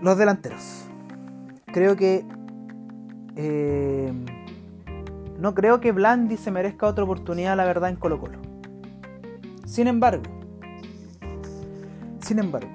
Los 0.00 0.16
delanteros. 0.16 0.84
Creo 1.72 1.96
que. 1.96 2.24
Eh, 3.34 4.12
no 5.40 5.56
creo 5.56 5.80
que 5.80 5.90
Blandi 5.90 6.36
se 6.36 6.52
merezca 6.52 6.86
otra 6.86 7.02
oportunidad, 7.02 7.56
la 7.56 7.64
verdad, 7.64 7.90
en 7.90 7.96
Colo 7.96 8.20
Colo. 8.20 8.38
Sin 9.64 9.88
embargo. 9.88 10.35
Sin 12.26 12.40
embargo. 12.40 12.72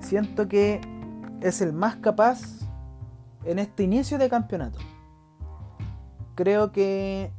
Siento 0.00 0.48
que 0.48 0.80
es 1.42 1.60
el 1.60 1.74
más 1.74 1.96
capaz 1.96 2.40
en 3.44 3.58
este 3.58 3.82
inicio 3.82 4.16
de 4.16 4.30
campeonato. 4.30 4.78
Creo 6.34 6.72
que 6.72 7.30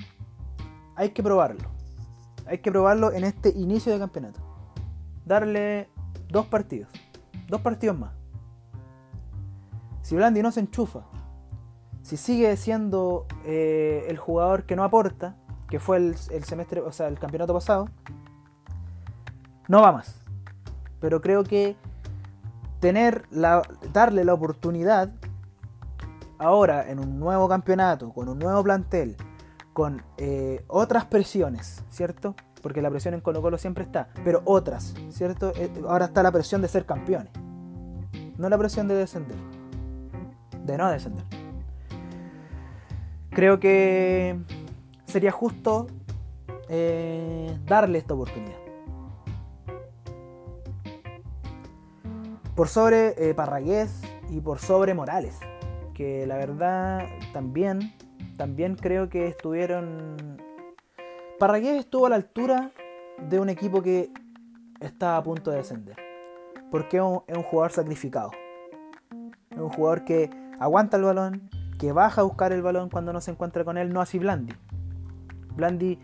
hay 0.95 1.09
que 1.09 1.23
probarlo. 1.23 1.67
Hay 2.45 2.59
que 2.59 2.71
probarlo 2.71 3.11
en 3.11 3.23
este 3.23 3.49
inicio 3.49 3.91
de 3.91 3.97
campeonato. 3.97 4.39
Darle 5.25 5.89
dos 6.27 6.45
partidos. 6.45 6.89
Dos 7.47 7.61
partidos 7.61 7.97
más. 7.97 8.13
Si 10.03 10.15
Blandi 10.15 10.43
no 10.43 10.51
se 10.51 10.59
enchufa, 10.59 11.05
si 12.03 12.17
sigue 12.17 12.55
siendo 12.55 13.25
eh, 13.45 14.05
el 14.09 14.19
jugador 14.19 14.67
que 14.67 14.75
no 14.75 14.83
aporta, 14.83 15.35
que 15.71 15.79
fue 15.79 15.97
el, 15.97 16.15
semestre, 16.15 16.81
o 16.81 16.91
sea, 16.91 17.07
el 17.07 17.17
campeonato 17.17 17.55
pasado, 17.55 17.89
no 19.67 19.81
va 19.81 19.91
más. 19.91 20.28
Pero 20.99 21.21
creo 21.21 21.43
que 21.43 21.75
tener 22.79 23.25
la, 23.31 23.61
darle 23.93 24.23
la 24.23 24.33
oportunidad 24.33 25.11
ahora 26.37 26.89
en 26.89 26.99
un 26.99 27.19
nuevo 27.19 27.47
campeonato, 27.47 28.11
con 28.13 28.29
un 28.29 28.39
nuevo 28.39 28.63
plantel, 28.63 29.17
con 29.73 30.03
eh, 30.17 30.63
otras 30.67 31.05
presiones, 31.05 31.83
¿cierto? 31.89 32.35
Porque 32.61 32.81
la 32.81 32.89
presión 32.89 33.13
en 33.13 33.21
Colo 33.21 33.41
Colo 33.41 33.57
siempre 33.57 33.83
está, 33.83 34.09
pero 34.23 34.41
otras, 34.45 34.93
¿cierto? 35.09 35.51
Eh, 35.55 35.71
ahora 35.87 36.05
está 36.05 36.23
la 36.23 36.31
presión 36.31 36.61
de 36.61 36.67
ser 36.67 36.85
campeones, 36.85 37.31
no 38.37 38.49
la 38.49 38.57
presión 38.57 38.87
de 38.87 38.95
descender 38.95 39.37
de 40.69 40.77
no 40.77 40.89
descender. 40.91 41.23
Creo 43.31 43.59
que 43.59 44.39
sería 45.05 45.31
justo 45.31 45.87
eh, 46.69 47.57
darle 47.65 47.99
esta 47.99 48.13
oportunidad. 48.13 48.57
Por 52.59 52.67
sobre 52.67 53.13
eh, 53.17 53.33
Parragués 53.33 54.01
y 54.29 54.41
por 54.41 54.59
sobre 54.59 54.93
Morales, 54.93 55.39
que 55.93 56.27
la 56.27 56.35
verdad 56.35 57.05
también, 57.31 57.93
también 58.35 58.75
creo 58.75 59.07
que 59.07 59.27
estuvieron... 59.27 60.17
Parragués 61.39 61.79
estuvo 61.79 62.07
a 62.07 62.09
la 62.09 62.17
altura 62.17 62.71
de 63.29 63.39
un 63.39 63.47
equipo 63.47 63.81
que 63.81 64.11
está 64.81 65.15
a 65.15 65.23
punto 65.23 65.51
de 65.51 65.55
descender. 65.59 65.95
Porque 66.69 66.97
es 66.97 67.37
un 67.37 67.43
jugador 67.43 67.71
sacrificado. 67.71 68.31
Es 69.51 69.57
un 69.57 69.69
jugador 69.69 70.03
que 70.03 70.29
aguanta 70.59 70.97
el 70.97 71.03
balón, 71.03 71.49
que 71.79 71.93
baja 71.93 72.19
a 72.19 72.23
buscar 72.25 72.51
el 72.51 72.61
balón 72.61 72.89
cuando 72.89 73.13
no 73.13 73.21
se 73.21 73.31
encuentra 73.31 73.63
con 73.63 73.77
él, 73.77 73.93
no 73.93 74.01
así 74.01 74.19
Blandi. 74.19 74.53
Blandi, 75.55 75.97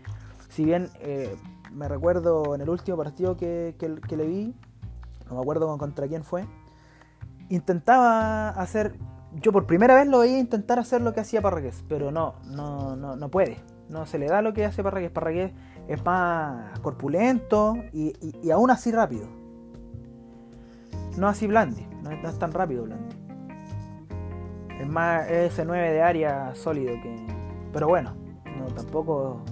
si 0.48 0.64
bien 0.64 0.88
eh, 1.00 1.36
me 1.70 1.86
recuerdo 1.86 2.54
en 2.54 2.62
el 2.62 2.70
último 2.70 2.96
partido 2.96 3.36
que, 3.36 3.74
le 3.78 4.26
vi, 4.26 4.54
no 5.28 5.34
me 5.36 5.40
acuerdo 5.40 5.76
contra 5.78 6.06
quién 6.08 6.24
fue, 6.24 6.46
intentaba 7.48 8.50
hacer, 8.50 8.98
yo 9.34 9.52
por 9.52 9.66
primera 9.66 9.94
vez 9.94 10.06
lo 10.06 10.20
veía 10.20 10.38
intentar 10.38 10.78
hacer 10.78 11.00
lo 11.00 11.12
que 11.12 11.20
hacía 11.20 11.42
Parragués, 11.42 11.84
pero 11.88 12.10
no, 12.10 12.34
no, 12.46 12.96
no, 12.96 13.16
no 13.16 13.30
puede, 13.30 13.58
no 13.88 14.06
se 14.06 14.18
le 14.18 14.26
da 14.26 14.42
lo 14.42 14.52
que 14.52 14.64
hace 14.64 14.82
Parragués, 14.82 15.10
Parragués 15.10 15.52
es 15.88 16.04
más 16.04 16.78
corpulento 16.80 17.76
y, 17.92 18.12
aún 18.50 18.70
así 18.70 18.90
rápido. 18.90 19.28
No 21.16 21.28
así 21.28 21.46
Blandi, 21.46 21.86
no 22.02 22.10
es 22.10 22.38
tan 22.38 22.52
rápido 22.52 22.84
Blandi. 22.84 23.26
Es 24.80 24.88
más 24.88 25.30
ese 25.30 25.64
9 25.64 25.90
de 25.90 26.02
área 26.02 26.54
sólido 26.54 26.92
que. 27.02 27.26
Pero 27.72 27.88
bueno, 27.88 28.14
no, 28.58 28.66
tampoco. 28.74 29.42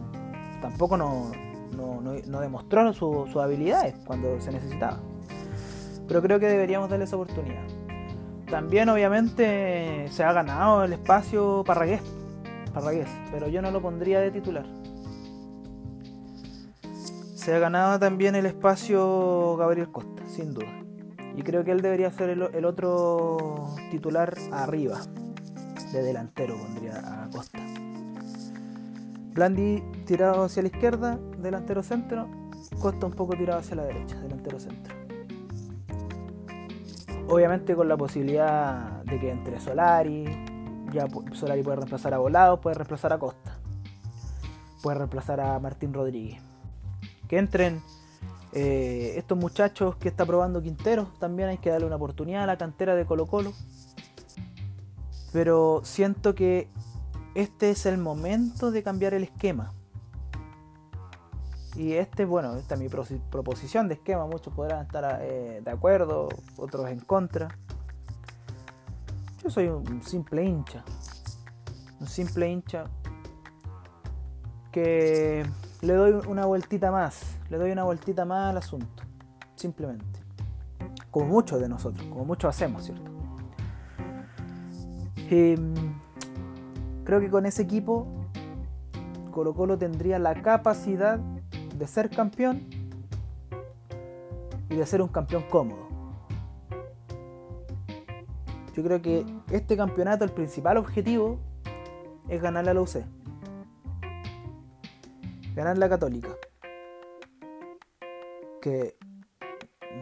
Tampoco 0.61 0.97
no, 0.97 1.31
no, 1.77 2.41
demostró 2.41 2.93
sus 2.93 3.31
su 3.31 3.41
habilidades 3.41 3.95
cuando 4.07 4.41
se 4.41 4.51
necesitaba. 4.53 5.01
Pero 6.07 6.23
creo 6.23 6.39
que 6.39 6.47
deberíamos 6.47 6.91
darle 6.91 7.05
esa 7.05 7.17
oportunidad. 7.17 7.65
También 8.51 8.89
obviamente 8.89 10.07
se 10.11 10.23
ha 10.23 10.33
ganado 10.33 10.85
el 10.85 10.93
espacio 10.93 11.65
Parragués. 11.67 12.03
Parragués, 12.73 13.09
pero 13.31 13.49
yo 13.49 13.63
no 13.63 13.71
lo 13.71 13.81
pondría 13.81 14.21
de 14.21 14.31
titular. 14.31 14.67
Se 17.35 17.55
ha 17.55 17.59
ganado 17.59 17.99
también 17.99 18.35
el 18.35 18.47
espacio 18.47 19.57
Gabriel 19.57 19.91
Costa, 19.91 20.23
sin 20.27 20.55
duda. 20.55 20.85
Y 21.37 21.43
creo 21.43 21.65
que 21.65 21.73
él 21.73 21.83
debería 21.83 22.11
ser 22.11 22.31
el, 22.31 22.65
otro 22.65 23.75
titular 23.91 24.35
arriba. 24.53 25.01
De 25.93 26.03
delantero 26.03 26.57
pondría 26.57 27.25
a 27.25 27.29
Costa. 27.31 27.59
Blandi 29.35 29.83
tirado 30.07 30.45
hacia 30.45 30.63
la 30.63 30.69
izquierda, 30.69 31.19
delantero 31.39 31.83
centro. 31.83 32.29
Costa 32.81 33.07
un 33.07 33.13
poco 33.13 33.37
tirado 33.37 33.61
hacia 33.61 33.77
la 33.77 33.85
derecha, 33.85 34.19
delantero 34.21 34.59
centro. 34.59 35.04
Obviamente 37.29 37.75
con 37.75 37.89
la 37.89 37.97
posibilidad 37.97 39.03
de 39.05 39.19
que 39.19 39.31
entre 39.31 39.59
Solari, 39.59 40.25
ya 40.93 41.07
Solari 41.33 41.63
puede 41.63 41.77
reemplazar 41.77 42.15
a 42.15 42.19
Volado, 42.19 42.61
puede 42.61 42.75
reemplazar 42.75 43.13
a 43.13 43.19
Costa, 43.19 43.59
puede 44.83 44.99
reemplazar 44.99 45.41
a 45.41 45.59
Martín 45.59 45.93
Rodríguez. 45.95 46.41
Que 47.27 47.39
entren 47.39 47.81
eh, 48.53 49.15
estos 49.17 49.39
muchachos 49.39 49.97
que 49.97 50.09
está 50.09 50.27
probando 50.27 50.63
Quintero, 50.63 51.09
también 51.19 51.49
hay 51.49 51.59
que 51.59 51.71
darle 51.71 51.87
una 51.87 51.97
oportunidad 51.97 52.45
a 52.45 52.47
la 52.47 52.59
cantera 52.59 52.95
de 52.95 53.07
Colo 53.07 53.27
Colo. 53.27 53.53
Pero 55.33 55.81
siento 55.83 56.35
que 56.35 56.69
este 57.35 57.71
es 57.71 57.87
el 57.87 57.99
momento 57.99 58.71
de 58.71 58.83
cambiar 58.83 59.15
el 59.15 59.25
esquema. 59.25 59.73
Y 61.77 61.95
este, 61.95 62.25
bueno, 62.25 62.55
esta 62.57 62.75
es 62.75 62.81
mi 62.81 62.89
proposición 62.89 63.89
de 63.89 63.95
esquema. 63.95 64.27
Muchos 64.27 64.55
podrán 64.55 64.87
estar 64.87 65.21
eh, 65.23 65.61
de 65.65 65.71
acuerdo, 65.71 66.29
otros 66.57 66.89
en 66.89 67.01
contra. 67.01 67.49
Yo 69.43 69.51
soy 69.51 69.69
un 69.69 70.03
simple 70.03 70.45
hincha. 70.45 70.85
Un 72.01 72.07
simple 72.07 72.49
hincha 72.49 72.85
porque 74.75 75.47
le 75.83 75.93
doy 75.93 76.21
una 76.27 76.47
vueltita 76.47 76.91
más, 76.91 77.39
le 77.49 77.59
doy 77.59 77.71
una 77.71 77.85
vueltita 77.85 78.25
más 78.25 78.51
al 78.51 78.57
asunto, 78.57 79.05
simplemente. 79.55 80.05
Como 81.13 81.27
muchos 81.27 81.61
de 81.61 81.69
nosotros, 81.69 82.05
como 82.09 82.25
muchos 82.25 82.49
hacemos, 82.49 82.83
¿cierto? 82.83 83.09
Y 85.31 85.55
mm, 85.57 87.05
creo 87.05 87.21
que 87.21 87.31
con 87.31 87.47
ese 87.47 87.63
equipo 87.63 88.09
Colo 89.31 89.55
Colo 89.55 89.79
tendría 89.79 90.19
la 90.19 90.35
capacidad 90.43 91.21
de 91.75 91.87
ser 91.87 92.09
campeón 92.11 92.63
y 94.71 94.77
de 94.77 94.87
ser 94.87 95.03
un 95.03 95.09
campeón 95.09 95.45
cómodo. 95.51 95.89
Yo 98.75 98.83
creo 98.83 99.01
que 99.01 99.25
este 99.51 99.77
campeonato, 99.77 100.25
el 100.25 100.33
principal 100.33 100.77
objetivo 100.79 101.39
es 102.29 102.43
ganar 102.43 102.65
la 102.65 102.81
UC. 102.81 103.05
Ganar 105.55 105.79
la 105.79 105.89
Católica. 105.89 106.31
Que 108.61 108.97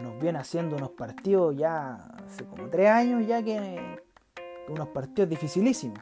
nos 0.01 0.19
viene 0.19 0.39
haciendo 0.39 0.75
unos 0.75 0.91
partidos 0.91 1.55
ya 1.55 1.95
hace 2.25 2.45
como 2.45 2.67
tres 2.69 2.89
años 2.89 3.27
ya 3.27 3.43
que 3.43 3.99
unos 4.67 4.87
partidos 4.87 5.29
dificilísimos. 5.29 5.99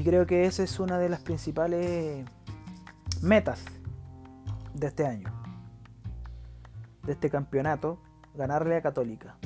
Y 0.00 0.02
creo 0.02 0.26
que 0.26 0.46
esa 0.46 0.62
es 0.62 0.80
una 0.80 0.96
de 0.96 1.10
las 1.10 1.20
principales 1.20 2.24
metas 3.20 3.62
de 4.72 4.86
este 4.86 5.04
año, 5.04 5.28
de 7.02 7.12
este 7.12 7.28
campeonato, 7.28 7.98
ganarle 8.34 8.76
a 8.76 8.80
Católica. 8.80 9.36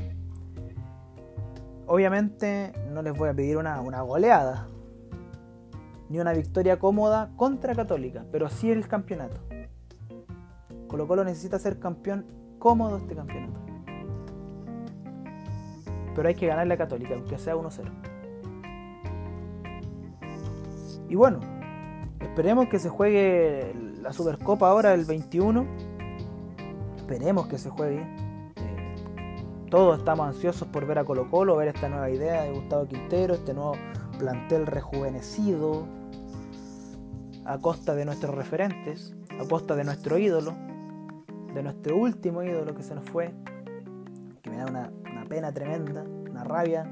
Obviamente 1.88 2.72
no 2.92 3.02
les 3.02 3.18
voy 3.18 3.30
a 3.30 3.34
pedir 3.34 3.56
una, 3.56 3.80
goleada, 3.80 4.68
ni 6.08 6.20
una 6.20 6.32
victoria 6.32 6.78
cómoda 6.78 7.32
contra 7.34 7.74
Católica, 7.74 8.24
pero 8.30 8.48
sí 8.48 8.70
el 8.70 8.86
campeonato. 8.86 9.40
Colo 10.86 11.08
Colo 11.08 11.24
necesita 11.24 11.58
ser 11.58 11.80
campeón 11.80 12.26
cómodo 12.60 12.98
este 12.98 13.16
campeonato. 13.16 13.58
Pero 16.14 16.28
hay 16.28 16.36
que 16.36 16.46
ganarle 16.46 16.74
a 16.74 16.78
Católica, 16.78 17.14
aunque 17.14 17.38
sea 17.38 17.56
1-0. 17.56 18.13
Y 21.08 21.14
bueno, 21.14 21.40
esperemos 22.20 22.68
que 22.68 22.78
se 22.78 22.88
juegue 22.88 23.74
la 24.00 24.12
Supercopa 24.12 24.68
ahora 24.68 24.94
el 24.94 25.04
21. 25.04 25.66
Esperemos 26.96 27.46
que 27.46 27.58
se 27.58 27.70
juegue. 27.70 28.00
Eh, 28.56 28.94
todos 29.70 29.98
estamos 29.98 30.28
ansiosos 30.28 30.68
por 30.68 30.86
ver 30.86 30.98
a 30.98 31.04
Colo 31.04 31.30
Colo, 31.30 31.56
ver 31.56 31.68
esta 31.68 31.88
nueva 31.88 32.10
idea 32.10 32.42
de 32.42 32.52
Gustavo 32.52 32.86
Quintero, 32.86 33.34
este 33.34 33.54
nuevo 33.54 33.74
plantel 34.18 34.66
rejuvenecido, 34.66 35.86
a 37.44 37.58
costa 37.58 37.94
de 37.94 38.04
nuestros 38.04 38.34
referentes, 38.34 39.14
a 39.38 39.46
costa 39.46 39.76
de 39.76 39.84
nuestro 39.84 40.18
ídolo, 40.18 40.54
de 41.52 41.62
nuestro 41.62 41.96
último 41.96 42.42
ídolo 42.42 42.74
que 42.74 42.82
se 42.82 42.94
nos 42.94 43.04
fue, 43.04 43.32
que 44.42 44.50
me 44.50 44.56
da 44.56 44.66
una, 44.66 44.90
pena 45.28 45.52
tremenda, 45.52 46.04
una 46.30 46.44
rabia. 46.44 46.84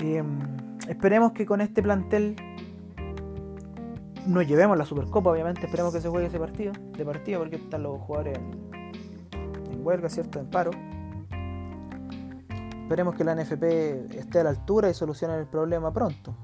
Y, 0.00 0.14
em, 0.14 0.59
Esperemos 0.90 1.30
que 1.30 1.46
con 1.46 1.60
este 1.60 1.84
plantel 1.84 2.34
nos 4.26 4.44
llevemos 4.44 4.76
la 4.76 4.84
Supercopa, 4.84 5.30
obviamente. 5.30 5.66
Esperemos 5.66 5.94
que 5.94 6.00
se 6.00 6.08
juegue 6.08 6.26
ese 6.26 6.40
partido, 6.40 6.72
de 6.98 7.04
partido, 7.04 7.38
porque 7.38 7.56
están 7.56 7.84
los 7.84 8.00
jugadores 8.00 8.36
en, 8.38 9.86
huelga, 9.86 10.08
¿cierto? 10.08 10.40
En 10.40 10.50
paro. 10.50 10.72
Esperemos 12.82 13.14
que 13.14 13.22
la 13.22 13.36
NFP 13.36 14.16
esté 14.18 14.40
a 14.40 14.42
la 14.42 14.50
altura 14.50 14.90
y 14.90 14.94
solucione 14.94 15.36
el 15.36 15.46
problema 15.46 15.92
pronto. 15.92 16.34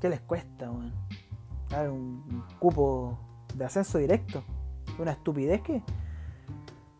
¿Qué 0.00 0.08
les 0.08 0.22
cuesta, 0.22 0.68
man? 0.72 0.92
Dar 1.70 1.88
un, 1.88 2.44
cupo 2.58 3.16
de 3.54 3.64
ascenso 3.64 3.98
directo. 3.98 4.42
Una 4.98 5.12
estupidez 5.12 5.62
que 5.62 5.80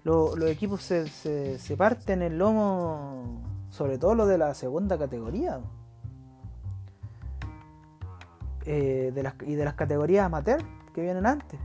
los, 0.05 0.41
equipos 0.43 0.83
se, 0.83 1.09
se, 1.09 1.59
se 1.59 1.77
parten 1.77 2.23
el 2.23 2.39
lomo 2.39 3.54
sobre 3.75 3.99
todo 3.99 4.15
lo 4.15 4.27
de 4.27 4.39
la 4.39 4.55
segunda 4.55 4.97
categoría. 4.97 5.59
Eh, 8.67 9.11
de 9.13 9.23
las, 9.25 9.35
y 9.45 9.57
de 9.57 9.65
las 9.65 9.75
categorías 9.75 10.25
amateur 10.25 10.63
que 10.95 11.03
vienen 11.03 11.27
antes. 11.27 11.59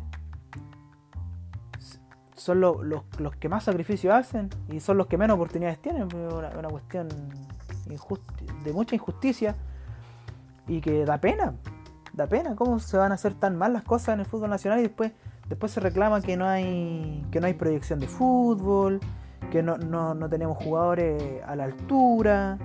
Son 2.34 2.60
los, 2.60 3.04
que 3.40 3.48
más 3.48 3.64
sacrificios 3.64 4.12
hacen 4.12 4.50
y 4.70 4.80
son 4.80 4.98
los 4.98 5.06
que 5.06 5.20
menos 5.20 5.36
oportunidades 5.36 5.80
tienen. 5.80 6.10
Una, 6.16 6.50
una 6.58 6.70
cuestión 6.70 7.10
de 8.64 8.74
mucha 8.74 8.96
injusticia 8.96 9.56
y 10.68 10.82
que 10.82 11.06
da 11.06 11.20
pena. 11.20 11.54
Da 12.14 12.26
pena 12.26 12.56
cómo 12.56 12.80
se 12.80 12.98
van 12.98 13.12
a 13.12 13.16
hacer 13.16 13.36
tan 13.36 13.56
mal 13.56 13.72
las 13.72 13.84
cosas 13.84 14.16
en 14.16 14.22
el 14.22 14.26
fútbol 14.26 14.50
nacional 14.50 14.80
y 14.80 14.84
después, 14.84 15.12
después 15.48 15.72
se 15.72 15.80
reclama 15.80 16.22
que 16.22 16.36
no 16.38 16.46
hay, 16.48 17.24
que 17.30 17.40
no 17.40 17.46
hay 17.46 17.54
proyección 17.54 18.00
de 18.00 18.08
fútbol, 18.08 19.00
que 19.52 19.64
no, 19.64 20.30
tenemos 20.30 20.58
jugadores 20.58 21.44
a 21.46 21.56
la 21.56 21.64
altura, 21.64 22.58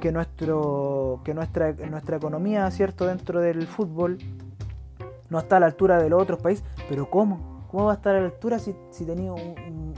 que, 0.00 0.12
nuestro, 0.12 1.20
que 1.24 1.34
nuestra, 1.34 1.72
nuestra 1.72 2.16
economía, 2.16 2.70
¿cierto?, 2.70 3.06
dentro 3.06 3.40
del 3.40 3.66
fútbol 3.66 4.18
no 5.30 5.38
está 5.38 5.56
a 5.56 5.60
la 5.60 5.66
altura 5.66 6.02
de 6.02 6.10
los 6.10 6.20
otros 6.20 6.40
países. 6.40 6.64
Pero 6.88 7.08
¿cómo? 7.08 7.66
¿Cómo 7.70 7.86
va 7.86 7.92
a 7.92 7.94
estar 7.96 8.14
a 8.14 8.20
la 8.20 8.26
altura 8.26 8.58
si, 8.58 8.74
si 8.90 9.04
tenía 9.04 9.32
un, 9.32 9.94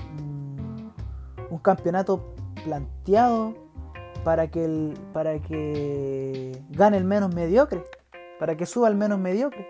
un, 1.50 1.58
campeonato 1.58 2.34
planteado 2.64 3.54
para 4.24 4.48
que, 4.48 4.64
el, 4.64 4.94
para 5.12 5.40
que 5.40 6.62
gane 6.70 6.96
el 6.96 7.04
menos 7.04 7.34
mediocre? 7.34 7.84
Para 8.38 8.56
que 8.56 8.66
suba 8.66 8.88
el 8.88 8.94
menos 8.94 9.18
mediocre. 9.18 9.66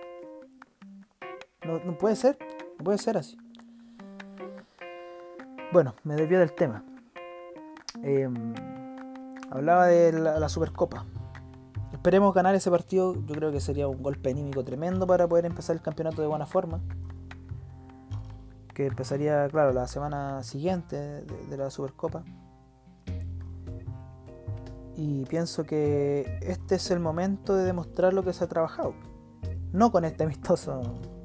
No, 1.65 1.79
no 1.85 1.97
puede 1.99 2.17
ser, 2.17 2.39
no 2.79 2.85
puede 2.85 2.99
ser 2.99 3.17
así. 3.17 3.37
Bueno, 5.77 5.95
me 6.05 6.17
desvié 6.17 6.39
del 6.39 6.55
tema. 6.55 6.83
Em, 8.03 8.55
hablaba 9.51 9.89
de 9.89 10.11
la, 10.11 10.49
Supercopa. 10.49 11.05
Esperemos 11.93 12.33
ganar 12.33 12.55
ese 12.55 12.71
partido. 12.71 13.15
Yo 13.15 13.35
creo 13.35 13.53
que 13.53 13.61
sería 13.61 13.87
un 13.87 14.03
golpe 14.03 14.31
anímico 14.31 14.65
tremendo 14.65 15.07
para 15.07 15.29
poder 15.29 15.45
empezar 15.45 15.77
el 15.77 15.83
campeonato 15.83 16.23
de 16.23 16.29
buena 16.29 16.47
forma. 16.47 16.81
Que 18.73 18.87
empezaría, 18.87 19.47
claro, 19.51 19.75
la 19.75 19.87
semana 19.87 20.43
siguiente 20.45 20.97
de, 20.97 21.57
la 21.59 21.69
Supercopa. 21.69 22.25
Y 24.97 25.27
pienso 25.27 25.65
que 25.65 26.39
este 26.41 26.77
es 26.77 26.91
el 26.91 27.01
momento 27.01 27.55
de 27.55 27.65
demostrar 27.65 28.15
lo 28.15 28.25
que 28.25 28.33
se 28.33 28.45
ha 28.45 28.49
trabajado. 28.49 28.95
No 29.75 29.93
con 29.93 30.07
este 30.07 30.25
amistoso 30.25 30.81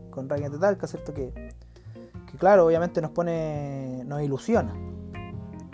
con 0.09 0.27
Ryan 0.27 0.51
de 0.51 0.59
Talca, 0.59 0.87
¿cierto? 0.87 1.13
Que 1.13 1.55
que 2.31 2.37
claro, 2.37 2.65
obviamente 2.65 3.01
nos 3.01 3.11
pone, 3.11 4.03
nos 4.05 4.21
ilusiona. 4.21 4.73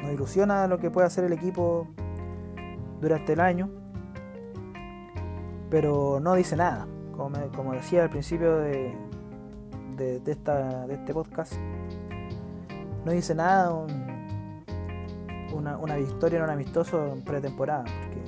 Nos 0.01 0.11
ilusiona 0.11 0.67
lo 0.67 0.79
que 0.79 0.89
puede 0.89 1.07
hacer 1.07 1.23
el 1.23 1.33
equipo 1.33 1.87
durante 2.99 3.33
el 3.33 3.39
año, 3.39 3.69
pero 5.69 6.19
no 6.19 6.33
dice 6.35 6.55
nada. 6.55 6.87
Como, 7.15 7.73
decía 7.73 8.03
al 8.03 8.09
principio 8.11 8.57
de, 8.57 8.95
de, 9.97 10.21
esta, 10.31 10.85
de 10.85 10.93
este 10.93 11.13
podcast, 11.13 11.53
no 13.05 13.11
dice 13.11 13.33
nada 13.33 13.73
una, 15.51 15.77
una 15.77 15.95
victoria 15.95 16.37
en 16.37 16.43
un 16.43 16.51
amistoso 16.51 17.11
en 17.11 17.23
pretemporada, 17.23 17.85
porque 17.85 18.21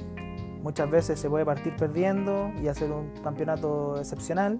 muchas 0.63 0.89
veces 0.89 1.19
se 1.19 1.29
puede 1.29 1.45
partir 1.45 1.75
perdiendo 1.75 2.51
y 2.59 2.67
hacer 2.67 2.91
un 2.91 3.11
campeonato 3.23 3.97
excepcional, 3.99 4.59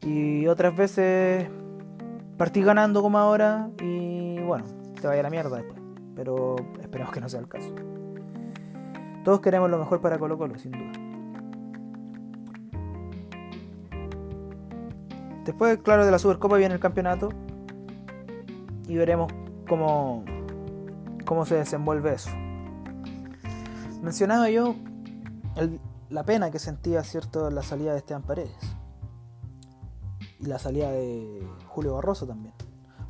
y 0.00 0.46
otras 0.46 0.74
veces 0.74 1.50
partí 2.36 2.62
ganando 2.62 3.02
como 3.02 3.18
ahora 3.18 3.70
y 3.80 4.38
bueno, 4.40 4.64
te 5.00 5.06
vaya 5.06 5.20
a 5.20 5.22
la 5.22 5.30
mierda 5.30 5.56
después. 5.56 5.80
Pero 6.14 6.56
esperemos 6.80 7.12
que 7.12 7.20
no 7.20 7.28
sea 7.28 7.40
el 7.40 7.48
caso. 7.48 7.74
Todos 9.24 9.40
queremos 9.40 9.70
lo 9.70 9.78
mejor 9.78 10.00
para 10.00 10.18
Colo 10.18 10.38
Colo, 10.38 10.58
sin 10.58 10.72
duda. 10.72 10.92
Después, 15.44 15.78
claro, 15.78 16.04
de 16.04 16.10
la 16.10 16.18
Supercopa 16.18 16.56
viene 16.56 16.74
el 16.74 16.80
campeonato 16.80 17.28
y 18.88 18.96
veremos 18.96 19.32
cómo, 19.68 20.24
cómo 21.24 21.44
se 21.44 21.56
desenvuelve 21.56 22.14
eso. 22.14 22.30
Mencionaba 24.02 24.50
yo 24.50 24.74
la 26.10 26.24
pena 26.24 26.50
que 26.50 26.58
sentía, 26.58 27.02
¿cierto?, 27.02 27.50
la 27.50 27.62
salida 27.62 27.92
de 27.92 27.98
Esteban 27.98 28.22
Paredes 28.22 28.75
y 30.38 30.46
la 30.46 30.58
salida 30.58 30.90
de 30.90 31.46
Julio 31.68 31.94
Barroso 31.94 32.26
también. 32.26 32.54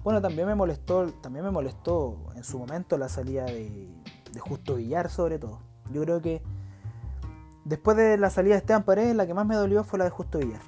Bueno, 0.04 0.20
también 0.22 0.46
me 0.46 0.54
molestó, 0.54 1.12
también 1.20 1.44
me 1.44 1.50
molestó 1.50 2.16
en 2.36 2.44
su 2.44 2.58
momento 2.58 2.96
la 2.96 3.08
salida 3.08 3.44
de, 3.44 3.92
Justo 4.38 4.76
Villar 4.76 5.10
sobre 5.10 5.38
todo. 5.38 5.60
Yo 5.90 6.02
creo 6.02 6.20
que 6.20 6.42
después 7.64 7.96
de 7.96 8.18
la 8.18 8.30
salida 8.30 8.54
de 8.54 8.58
Esteban 8.58 8.84
Paredes, 8.84 9.16
la 9.16 9.26
que 9.26 9.34
más 9.34 9.46
me 9.46 9.56
dolió 9.56 9.82
fue 9.82 9.98
la 9.98 10.04
de 10.04 10.10
Justo 10.10 10.38
Villar. 10.38 10.60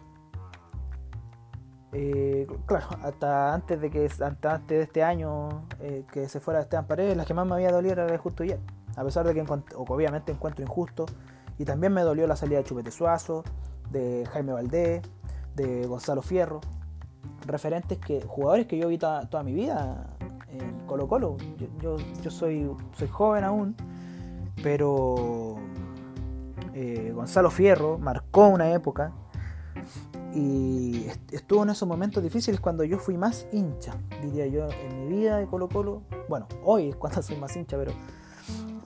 Eh, 1.92 2.46
claro, 2.66 2.86
hasta 3.02 3.54
antes 3.54 3.80
de 3.80 3.90
que 3.90 4.10
antes 4.20 4.66
de 4.66 4.82
este 4.82 5.02
año 5.02 5.66
eh, 5.80 6.04
que 6.10 6.28
se 6.28 6.40
fuera 6.40 6.60
Esteban 6.60 6.86
Paredes, 6.86 7.16
la 7.16 7.24
que 7.24 7.34
más 7.34 7.46
me 7.46 7.54
había 7.54 7.70
dolido 7.70 7.92
era 7.92 8.06
la 8.06 8.12
de 8.12 8.18
Justo 8.18 8.42
Villar. 8.42 8.58
a 8.96 9.04
pesar 9.04 9.26
de 9.26 9.34
que 9.34 9.44
obviamente 9.76 10.32
encuentro 10.32 10.64
injusto. 10.64 11.06
Y 11.58 11.64
también 11.64 11.92
me 11.92 12.02
dolió 12.02 12.26
la 12.26 12.36
salida 12.36 12.58
de 12.58 12.64
Chupete 12.64 12.90
Suazo, 12.90 13.44
de 13.90 14.26
Jaime 14.32 14.52
Valdés, 14.52 15.02
de 15.58 15.86
Gonzalo 15.86 16.22
Fierro. 16.22 16.60
Referentes 17.46 17.98
que, 17.98 18.22
jugadores 18.22 18.66
que 18.66 18.78
yo 18.78 18.88
vi 18.88 18.98
toda, 18.98 19.42
mi 19.42 19.52
vida 19.52 20.16
en 20.50 20.86
Colo 20.86 21.08
Colo. 21.08 21.36
Yo, 21.80 21.96
yo, 22.22 22.30
soy, 22.30 22.70
soy 22.96 23.08
joven 23.08 23.44
aún, 23.44 23.76
pero 24.62 25.56
eh, 26.74 27.12
Gonzalo 27.14 27.50
Fierro 27.50 27.98
marcó 27.98 28.48
una 28.48 28.70
época 28.72 29.12
y 30.34 31.06
estuvo 31.32 31.62
en 31.62 31.70
esos 31.70 31.88
momentos 31.88 32.22
difíciles 32.22 32.60
cuando 32.60 32.84
yo 32.84 32.98
fui 32.98 33.16
más 33.16 33.46
hincha, 33.52 33.94
diría 34.22 34.46
yo, 34.46 34.68
en 34.70 34.98
mi 34.98 35.16
vida 35.16 35.38
de 35.38 35.46
Colo 35.46 35.68
Colo. 35.68 36.02
Bueno, 36.28 36.46
hoy 36.62 36.90
es 36.90 36.96
cuando 36.96 37.22
soy 37.22 37.36
más 37.36 37.56
hincha, 37.56 37.76
pero, 37.76 37.92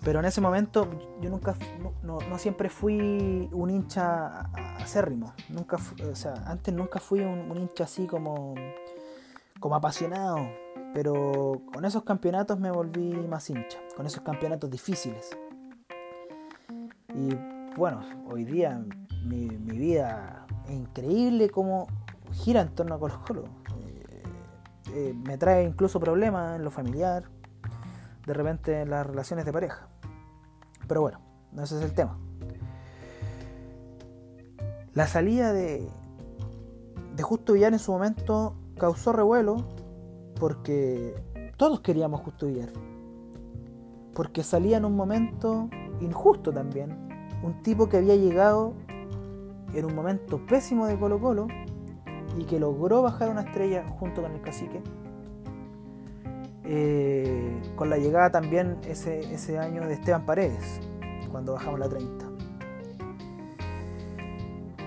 pero 0.05 0.19
en 0.19 0.25
ese 0.25 0.41
momento 0.41 0.88
yo 1.21 1.31
nunca, 1.31 1.55
no, 2.03 2.19
siempre 2.38 2.69
fui 2.69 3.49
un 3.53 3.71
hincha 3.71 4.41
acérrimo. 4.81 5.33
Nunca, 5.49 5.77
o 6.11 6.15
sea, 6.17 6.35
antes 6.47 6.75
nunca 6.75 6.99
fui 6.99 7.21
un, 7.21 7.57
hincha 7.57 7.85
así 7.85 8.07
como, 8.07 8.55
como 9.61 9.77
apasionado. 9.77 10.38
Pero 10.93 11.62
con 11.73 11.85
esos 11.85 12.03
campeonatos 12.03 12.59
me 12.59 12.71
volví 12.71 13.12
más 13.29 13.49
hincha, 13.49 13.79
con 13.97 14.05
esos 14.05 14.23
campeonatos 14.23 14.69
difíciles. 14.71 15.31
Y 17.15 17.35
bueno, 17.77 18.03
hoy 18.29 18.45
día 18.45 18.85
mi, 19.25 19.49
vida 19.49 20.47
increíble 20.69 21.49
cómo 21.49 21.87
gira 22.33 22.61
en 22.61 22.75
torno 22.75 22.97
a 22.97 22.99
Colo 22.99 23.21
Colo. 23.25 23.45
Eh, 23.79 24.23
eh, 24.95 25.15
me 25.15 25.38
trae 25.38 25.62
incluso 25.62 26.01
problemas 26.01 26.57
en 26.57 26.65
lo 26.65 26.71
familiar, 26.71 27.25
de 28.27 28.35
repente 28.35 28.83
en 28.83 28.91
las 28.91 29.07
relaciones 29.07 29.45
de 29.45 29.53
pareja. 29.53 29.92
Pero 30.87 31.01
bueno, 31.03 31.21
no 31.53 31.62
ese 31.62 31.79
es 31.79 31.83
el 31.83 31.95
tema. 31.95 32.18
La 34.95 35.07
salida 35.07 35.53
de, 35.53 35.88
de 37.16 37.23
Justo 37.23 37.55
Villar 37.55 37.73
en 37.73 37.79
su 37.79 37.92
momento 37.92 38.55
causó 38.79 39.12
revuelo 39.12 39.66
porque 40.38 41.14
todos 41.57 41.81
queríamos 41.81 42.21
Justo 42.23 42.47
Villar. 42.47 42.71
Porque 44.14 44.42
salía 44.42 44.77
en 44.77 44.85
un 44.85 44.97
momento 44.97 45.71
injusto 46.01 46.53
también. 46.53 47.09
Un 47.42 47.62
tipo 47.62 47.88
que 47.88 47.99
había 47.99 48.16
llegado 48.16 48.75
en 49.73 49.85
un 49.85 49.95
momento 49.95 50.45
pésimo 50.47 50.87
de 50.87 50.99
Colo 50.99 51.21
Colo 51.21 51.49
y 52.38 52.45
que 52.45 52.59
logró 52.59 53.03
bajar 53.03 53.31
una 53.31 53.42
estrella 53.42 53.87
junto 53.99 54.23
con 54.23 54.33
el 54.33 54.40
cacique. 54.40 54.83
Eh, 56.64 57.61
con 57.75 57.90
la 57.90 57.98
llegada 57.98 58.31
también 58.31 58.79
ese, 58.87 59.20
ese 59.35 59.59
año 59.59 59.87
de 59.87 59.94
Esteban 59.94 60.25
Paredes, 60.25 60.81
cuando 61.31 61.55
bajamos 61.55 61.81
la 61.81 61.88
30. 61.88 62.27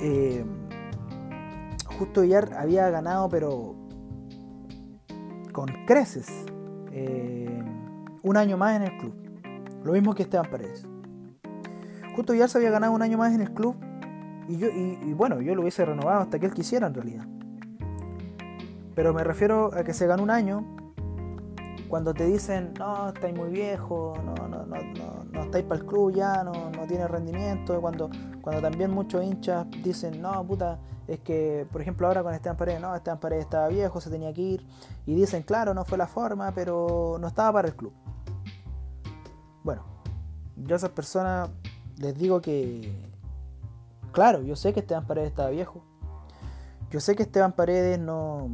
Eh, 0.02 0.46
Justo 1.98 2.22
Villar 2.22 2.54
había 2.58 2.90
ganado, 2.90 3.30
pero 3.30 3.76
con 5.54 5.68
creces, 5.86 6.28
eh, 6.92 7.64
un 8.22 8.36
año 8.36 8.58
más 8.58 8.76
en 8.76 8.84
el 8.84 8.98
club. 8.98 9.14
Lo 9.84 9.94
mismo 9.94 10.14
que 10.14 10.24
Esteban 10.24 10.50
Paredes. 10.52 10.86
Justo 12.16 12.34
Villar 12.34 12.50
se 12.50 12.58
había 12.58 12.72
ganado 12.72 12.92
un 12.92 13.02
año 13.02 13.18
más 13.18 13.34
en 13.34 13.42
el 13.42 13.54
club 13.54 13.76
y, 14.50 14.58
yo, 14.58 14.68
y, 14.68 15.14
bueno, 15.14 15.42
yo 15.42 15.56
lo 15.56 15.62
hubiese 15.62 15.86
renovado 15.86 16.22
hasta 16.22 16.38
que 16.38 16.46
él 16.46 16.54
quisiera 16.54 16.88
en 16.88 16.94
realidad. 16.94 17.26
Pero 18.94 19.14
me 19.14 19.24
refiero 19.24 19.72
a 19.74 19.84
que 19.84 19.94
se 19.94 20.06
ganó 20.08 20.24
un 20.24 20.32
año 20.32 20.66
cuando 21.88 22.14
te 22.14 22.26
dicen, 22.26 22.74
no, 22.78 23.10
estáis 23.10 23.36
muy 23.36 23.50
viejo, 23.50 24.14
no, 24.24 24.34
no, 24.48 24.66
no, 24.66 24.76
no, 24.76 25.24
no 25.32 25.42
estáis 25.44 25.66
para 25.66 25.82
el 25.82 25.86
club 25.86 26.14
ya, 26.14 26.44
no, 26.44 26.72
no 26.72 26.88
tiene 26.88 27.08
rendimiento. 27.08 27.80
Cuando, 27.82 28.10
cuando 28.42 28.62
también 28.62 28.92
muchos 28.92 29.24
hinchas 29.24 29.68
dicen, 29.84 30.22
no, 30.22 30.46
puta, 30.46 30.80
es 31.08 31.20
que, 31.20 31.68
por 31.72 31.82
ejemplo, 31.82 32.08
ahora 32.08 32.24
con 32.24 32.34
Esteban 32.34 32.58
Paredes, 32.58 32.82
no, 32.82 32.96
Esteban 32.96 33.20
Paredes 33.20 33.44
estaba 33.46 33.68
viejo, 33.68 34.02
se 34.02 34.10
tenía 34.10 34.34
que 34.34 34.42
ir. 34.42 34.68
Y 35.06 35.16
dicen, 35.16 35.44
claro, 35.44 35.74
no 35.74 35.86
fue 35.86 35.98
la 35.98 36.08
forma, 36.08 36.52
pero 36.54 37.18
no 37.20 37.28
estaba 37.28 37.54
para 37.54 37.68
el 37.68 37.76
club. 37.76 37.94
Bueno, 39.64 39.84
yo 40.58 40.76
a 40.76 40.78
esas 40.78 40.92
personas 40.92 41.50
les 41.98 42.18
digo 42.18 42.42
que 42.42 43.16
Claro, 44.16 44.42
yo 44.42 44.56
sé 44.56 44.72
que 44.72 44.80
Esteban 44.80 45.06
Paredes 45.06 45.28
estaba 45.28 45.50
viejo. 45.50 45.84
Yo 46.90 47.02
sé 47.02 47.18
que 47.18 47.24
Esteban 47.24 47.52
Paredes 47.52 48.00
no. 48.00 48.50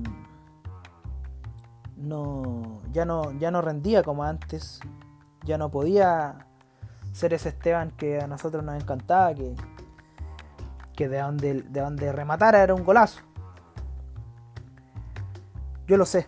No. 2.02 2.82
Ya 2.92 3.06
no. 3.06 3.32
Ya 3.40 3.52
no 3.52 3.62
rendía 3.62 4.04
como 4.04 4.24
antes. 4.24 4.80
Ya 5.44 5.58
no 5.58 5.70
podía 5.70 6.48
ser 7.14 7.34
ese 7.34 7.50
Esteban 7.50 7.92
que 7.92 8.20
a 8.20 8.28
nosotros 8.28 8.64
nos 8.64 8.82
encantaba. 8.82 9.34
Que. 9.34 9.56
Que 10.96 11.08
de 11.08 11.20
donde, 11.20 11.62
de 11.62 11.82
donde 11.82 12.12
rematara 12.12 12.62
era 12.62 12.74
un 12.74 12.84
golazo. 12.84 13.22
Yo 15.88 15.98
lo 15.98 16.06
sé. 16.06 16.28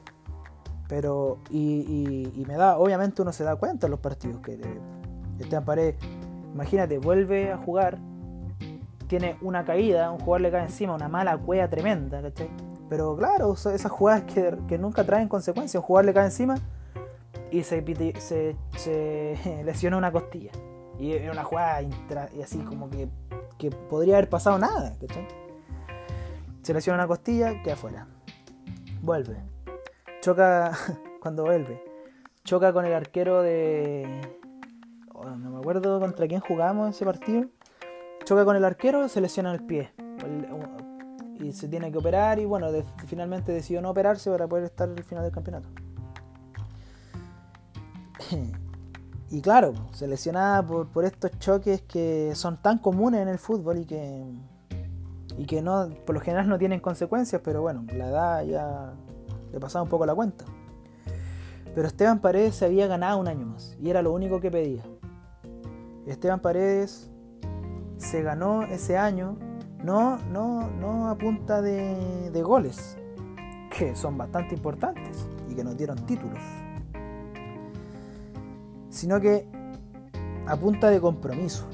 Pero. 0.87 1.39
Y, 1.49 2.31
y, 2.35 2.45
me 2.45 2.55
da. 2.55 2.77
Obviamente 2.77 3.21
uno 3.21 3.31
se 3.31 3.43
da 3.43 3.55
cuenta 3.55 3.87
en 3.87 3.91
los 3.91 3.99
partidos 3.99 4.41
que 4.41 4.59
Esteban 5.39 5.65
Paredes. 5.65 5.95
Imagínate, 6.53 6.99
vuelve 6.99 7.51
a 7.51 7.57
jugar 7.57 7.97
tiene 9.07 9.37
una 9.41 9.63
caída, 9.63 10.11
un 10.11 10.17
jugador 10.17 10.41
le 10.41 10.51
cae 10.51 10.63
encima, 10.63 10.95
una 10.95 11.07
mala 11.07 11.37
cueva 11.37 11.69
tremenda, 11.69 12.19
¿cachai? 12.19 12.49
Pero 12.93 13.17
claro, 13.17 13.53
esas 13.53 13.91
jugadas 13.91 14.21
que, 14.21 14.77
nunca 14.77 15.03
traen 15.03 15.27
consecuencias, 15.27 15.81
un 15.81 15.87
jugador 15.87 16.05
le 16.05 16.13
cae 16.13 16.25
encima 16.25 16.59
y 17.49 17.63
se, 17.63 17.83
se, 18.77 19.63
lesiona 19.65 19.97
una 19.97 20.11
costilla. 20.11 20.51
Y 20.99 21.13
es 21.13 21.27
una 21.27 21.43
jugada 21.43 21.81
y 21.81 22.41
así 22.43 22.59
como 22.59 22.91
que, 22.91 23.09
que 23.57 23.71
podría 23.71 24.17
haber 24.17 24.29
pasado 24.29 24.59
nada, 24.59 24.95
¿cachai? 25.01 25.27
Se 26.61 26.71
lesiona 26.71 26.99
una 26.99 27.07
costilla, 27.07 27.63
queda 27.63 27.73
afuera. 27.73 28.05
Vuelve. 29.01 29.37
Choca 30.21 30.77
cuando 31.19 31.45
vuelve. 31.45 31.83
Choca 32.43 32.73
con 32.73 32.85
el 32.85 32.93
arquero 32.93 33.41
de... 33.41 34.21
Oh, 35.15 35.31
no 35.31 35.49
me 35.49 35.57
acuerdo 35.57 35.99
contra 35.99 36.27
quién 36.27 36.41
jugamos 36.41 36.95
ese 36.95 37.05
partido 37.05 37.47
choca 38.23 38.45
con 38.45 38.55
el 38.55 38.63
arquero, 38.63 39.07
se 39.09 39.21
lesiona 39.21 39.51
el 39.53 39.63
pie. 39.63 39.91
Y 41.43 41.51
se 41.51 41.67
tiene 41.67 41.91
que 41.91 41.97
operar 41.97 42.39
y 42.39 42.45
bueno, 42.45 42.67
finalmente 43.05 43.51
decidió 43.51 43.81
no 43.81 43.89
operarse 43.89 44.31
para 44.31 44.47
poder 44.47 44.63
estar 44.65 44.89
al 44.89 45.03
final 45.03 45.23
del 45.25 45.33
campeonato. 45.33 45.67
y 49.29 49.41
claro, 49.41 49.73
se 49.91 50.07
lesionaba 50.07 50.65
por, 50.65 51.03
estos 51.03 51.37
choques 51.39 51.81
que 51.81 52.31
son 52.33 52.55
tan 52.61 52.77
comunes 52.77 53.21
en 53.21 53.27
el 53.27 53.39
fútbol 53.39 53.79
y 53.79 53.85
que, 53.85 54.23
y 55.37 55.45
que 55.45 55.61
no, 55.61 55.89
por 56.05 56.15
lo 56.15 56.21
general 56.21 56.47
no 56.47 56.57
tienen 56.57 56.79
consecuencias, 56.79 57.41
pero 57.43 57.61
bueno, 57.61 57.83
la 57.93 58.07
edad 58.07 58.43
ya 58.45 58.93
le 59.51 59.59
pasaba 59.59 59.83
un 59.83 59.89
poco 59.89 60.05
la 60.05 60.15
cuenta. 60.15 60.45
Pero 61.75 61.87
Esteban 61.87 62.19
Paredes 62.19 62.55
se 62.55 62.65
había 62.65 62.87
ganado 62.87 63.17
un 63.17 63.27
año 63.27 63.47
más 63.47 63.75
y 63.81 63.89
era 63.89 64.01
lo 64.01 64.13
único 64.13 64.39
que 64.39 64.49
pedía. 64.49 64.83
Esteban 66.05 66.39
Paredes 66.39 67.09
se 67.97 68.21
ganó 68.21 68.63
ese 68.63 68.97
año 68.97 69.37
no, 69.83 70.17
no, 70.31 70.69
no 70.79 71.09
a 71.09 71.17
punta 71.17 71.61
de, 71.61 72.31
de 72.31 72.41
goles, 72.41 72.97
que 73.69 73.95
son 73.95 74.17
bastante 74.17 74.55
importantes 74.55 75.27
y 75.49 75.55
que 75.55 75.63
nos 75.63 75.77
dieron 75.77 75.97
títulos, 76.05 76.39
sino 78.89 79.19
que 79.19 79.45
a 80.47 80.55
punta 80.55 80.89
de 80.89 81.01
compromiso. 81.01 81.67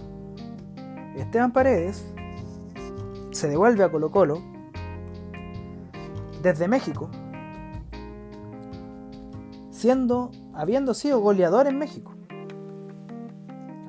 Esteban 1.16 1.52
Paredes 1.52 2.04
se 3.32 3.48
devuelve 3.48 3.84
a 3.84 3.92
Colo 3.92 4.10
Colo 4.10 4.42
desde 6.42 6.68
México, 6.68 7.10
siendo, 9.70 10.32
habiendo 10.54 10.96
sido 10.96 11.20
goleador 11.20 11.68
en 11.68 11.78
México, 11.78 12.14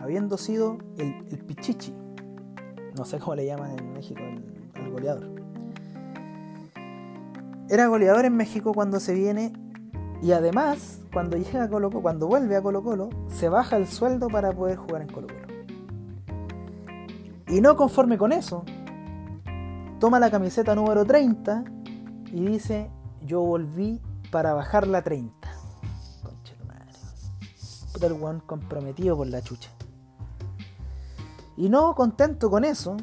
habiendo 0.00 0.36
sido 0.36 0.76
el, 0.98 1.24
el 1.30 1.38
Pichichi 1.38 1.94
no 3.00 3.06
sé 3.06 3.18
cómo 3.18 3.34
le 3.34 3.46
llaman 3.46 3.78
en 3.78 3.94
México 3.94 4.20
al 4.74 4.90
goleador. 4.90 5.30
Era 7.70 7.86
goleador 7.86 8.26
en 8.26 8.36
México 8.36 8.74
cuando 8.74 9.00
se 9.00 9.14
viene 9.14 9.54
y 10.20 10.32
además 10.32 11.00
cuando 11.10 11.38
llega 11.38 11.62
a 11.62 11.70
Colo 11.70 11.88
Colo, 11.88 12.02
cuando 12.02 12.26
vuelve 12.26 12.56
a 12.56 12.62
Colo 12.62 12.82
Colo, 12.82 13.08
se 13.28 13.48
baja 13.48 13.78
el 13.78 13.86
sueldo 13.86 14.28
para 14.28 14.52
poder 14.52 14.76
jugar 14.76 15.00
en 15.00 15.08
Colo 15.08 15.28
Colo. 15.28 15.40
Y 17.48 17.62
no 17.62 17.74
conforme 17.74 18.18
con 18.18 18.32
eso, 18.32 18.66
toma 19.98 20.20
la 20.20 20.30
camiseta 20.30 20.74
número 20.74 21.06
30 21.06 21.64
y 22.32 22.44
dice, 22.44 22.90
yo 23.22 23.40
volví 23.40 23.98
para 24.30 24.52
bajar 24.52 24.86
la 24.86 25.00
30. 25.00 25.48
Concha 26.22 26.54
tu 26.54 26.66
madre. 26.66 26.84
Puta 27.94 28.06
el 28.08 28.42
comprometido 28.42 29.16
por 29.16 29.26
la 29.26 29.40
chucha. 29.40 29.70
Y 31.60 31.68
no 31.68 31.94
contento 31.94 32.50
con 32.50 32.64
eso, 32.64 32.96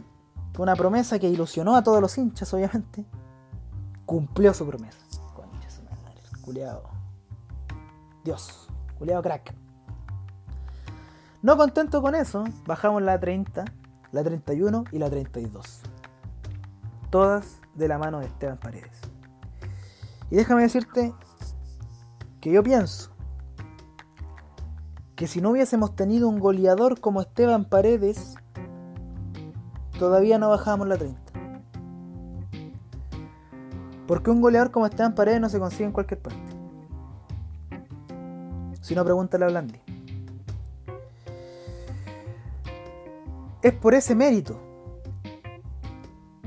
fue 0.51 0.63
una 0.63 0.75
promesa 0.75 1.19
que 1.19 1.29
ilusionó 1.29 1.75
a 1.75 1.83
todos 1.83 2.01
los 2.01 2.17
hinchas, 2.17 2.51
obviamente, 2.55 3.05
cumplió 4.03 4.51
su 4.51 4.65
promesa. 4.65 4.97
Concha 5.35 5.69
su 5.69 5.83
madre. 5.83 6.19
Dios, 8.23 8.67
culiado 8.97 9.21
crack. 9.21 9.53
No 11.43 11.55
contento 11.55 12.01
con 12.01 12.15
eso, 12.15 12.45
bajamos 12.65 13.03
la 13.03 13.19
30, 13.19 13.63
la 14.11 14.23
31 14.23 14.85
y 14.91 14.97
la 14.97 15.11
32. 15.11 15.83
Todas 17.11 17.61
de 17.75 17.87
la 17.87 17.99
mano 17.99 18.21
de 18.21 18.25
Esteban 18.25 18.57
Paredes. 18.57 19.01
Y 20.31 20.35
déjame 20.35 20.63
decirte 20.63 21.13
que 22.41 22.51
yo 22.51 22.63
pienso 22.63 23.11
que 25.15 25.27
si 25.27 25.41
no 25.41 25.51
hubiésemos 25.51 25.95
tenido 25.95 26.27
un 26.27 26.39
goleador 26.39 26.99
como 26.99 27.21
Esteban 27.21 27.65
Paredes, 27.65 28.35
todavía 29.97 30.37
no 30.37 30.49
bajábamos 30.49 30.87
la 30.87 30.97
30. 30.97 31.21
Porque 34.07 34.31
un 34.31 34.41
goleador 34.41 34.71
como 34.71 34.85
Esteban 34.85 35.15
Paredes 35.15 35.41
no 35.41 35.49
se 35.49 35.59
consigue 35.59 35.85
en 35.85 35.91
cualquier 35.91 36.21
parte. 36.21 36.39
Si 38.81 38.95
no, 38.95 39.03
pregúntale 39.03 39.43
a 39.43 39.49
Blandi. 39.49 39.81
Es 43.61 43.73
por 43.73 43.93
ese 43.93 44.15
mérito, 44.15 44.57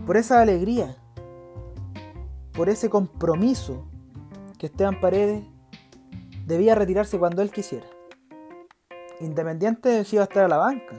por 0.07 0.17
esa 0.17 0.41
alegría, 0.41 0.97
por 2.55 2.71
ese 2.71 2.89
compromiso 2.89 3.85
que 4.59 4.67
Esteban 4.67 5.01
Paredes 5.01 5.45
debía 6.47 6.75
retirarse 6.75 7.19
cuando 7.19 7.43
él 7.43 7.51
quisiera. 7.51 7.87
Independiente 9.21 9.91
de 9.91 10.05
si 10.05 10.17
iba 10.17 10.23
a 10.23 10.29
estar 10.29 10.45
a 10.45 10.49
la 10.49 10.57
banca, 10.57 10.97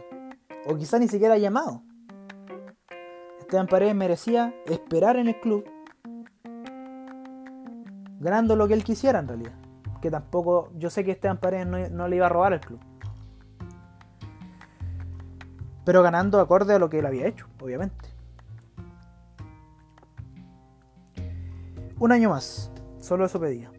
o 0.67 0.75
quizá 0.75 0.99
ni 0.99 1.07
siquiera 1.07 1.39
llamado. 1.39 1.81
Esteban 3.51 3.67
Paredes 3.67 3.95
merecía 3.95 4.55
esperar 4.65 5.17
en 5.17 5.27
el 5.27 5.37
club, 5.41 5.65
ganando 8.21 8.55
lo 8.55 8.65
que 8.65 8.73
él 8.73 8.85
quisiera 8.85 9.19
en 9.19 9.27
realidad. 9.27 9.51
Que 10.01 10.09
tampoco, 10.09 10.71
yo 10.77 10.89
sé 10.89 11.03
que 11.03 11.11
Esteban 11.11 11.37
Paredes 11.37 11.67
no, 11.67 11.77
no 11.89 12.07
le 12.07 12.15
iba 12.15 12.27
a 12.27 12.29
robar 12.29 12.53
al 12.53 12.61
club. 12.61 12.79
Pero 15.83 16.01
ganando 16.01 16.39
acorde 16.39 16.75
a 16.75 16.79
lo 16.79 16.89
que 16.89 16.99
él 16.99 17.05
había 17.05 17.27
hecho, 17.27 17.45
obviamente. 17.61 18.07
Un 21.99 22.13
año 22.13 22.29
más, 22.29 22.71
solo 23.01 23.25
eso 23.25 23.37
pedía 23.37 23.69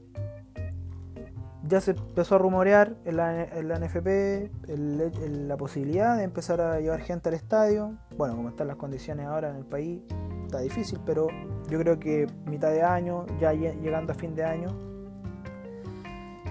ya 1.72 1.80
se 1.80 1.92
empezó 1.92 2.34
a 2.34 2.38
rumorear 2.38 2.96
en 3.06 3.16
la, 3.16 3.78
NFP 3.78 4.68
la 4.68 5.56
posibilidad 5.56 6.18
de 6.18 6.24
empezar 6.24 6.60
a 6.60 6.78
llevar 6.80 7.00
gente 7.00 7.30
al 7.30 7.34
estadio. 7.34 7.96
Bueno, 8.18 8.36
como 8.36 8.50
están 8.50 8.68
las 8.68 8.76
condiciones 8.76 9.24
ahora 9.24 9.48
en 9.48 9.56
el 9.56 9.64
país, 9.64 10.02
está 10.44 10.60
difícil, 10.60 11.00
pero 11.06 11.28
yo 11.70 11.78
creo 11.78 11.98
que 11.98 12.26
mitad 12.44 12.70
de 12.70 12.82
año, 12.82 13.24
ya 13.40 13.54
llegando 13.54 14.12
a 14.12 14.14
fin 14.14 14.34
de 14.34 14.44
año, 14.44 14.68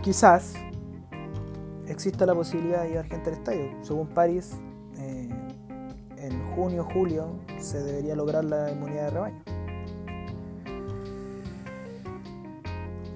quizás 0.01 0.55
exista 1.87 2.25
la 2.25 2.33
posibilidad 2.33 2.81
de 2.81 2.89
llevar 2.89 3.05
gente 3.05 3.29
al 3.29 3.35
estadio. 3.35 3.69
Según 3.83 4.07
París, 4.07 4.59
eh, 4.97 5.29
en 6.17 6.55
junio, 6.55 6.83
julio 6.95 7.27
se 7.59 7.83
debería 7.83 8.15
lograr 8.15 8.43
la 8.43 8.71
inmunidad 8.71 9.03
de 9.03 9.09
rebaño. 9.11 9.43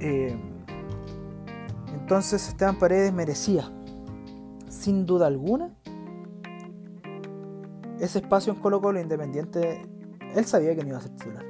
Eh, 0.02 0.55
entonces 2.06 2.50
Esteban 2.50 2.78
Paredes 2.78 3.12
merecía, 3.12 3.68
sin 4.70 5.08
duda 5.08 5.26
alguna, 5.26 5.72
ese 8.00 8.20
espacio 8.20 8.54
en 8.54 8.60
Colo 8.60 8.80
Colo 8.80 9.02
Independiente. 9.02 9.82
Él 10.36 10.46
sabía 10.46 10.76
que 10.76 10.84
no 10.84 10.90
iba 10.90 11.00
a 11.00 11.02
ser 11.02 11.16
titular. 11.16 11.44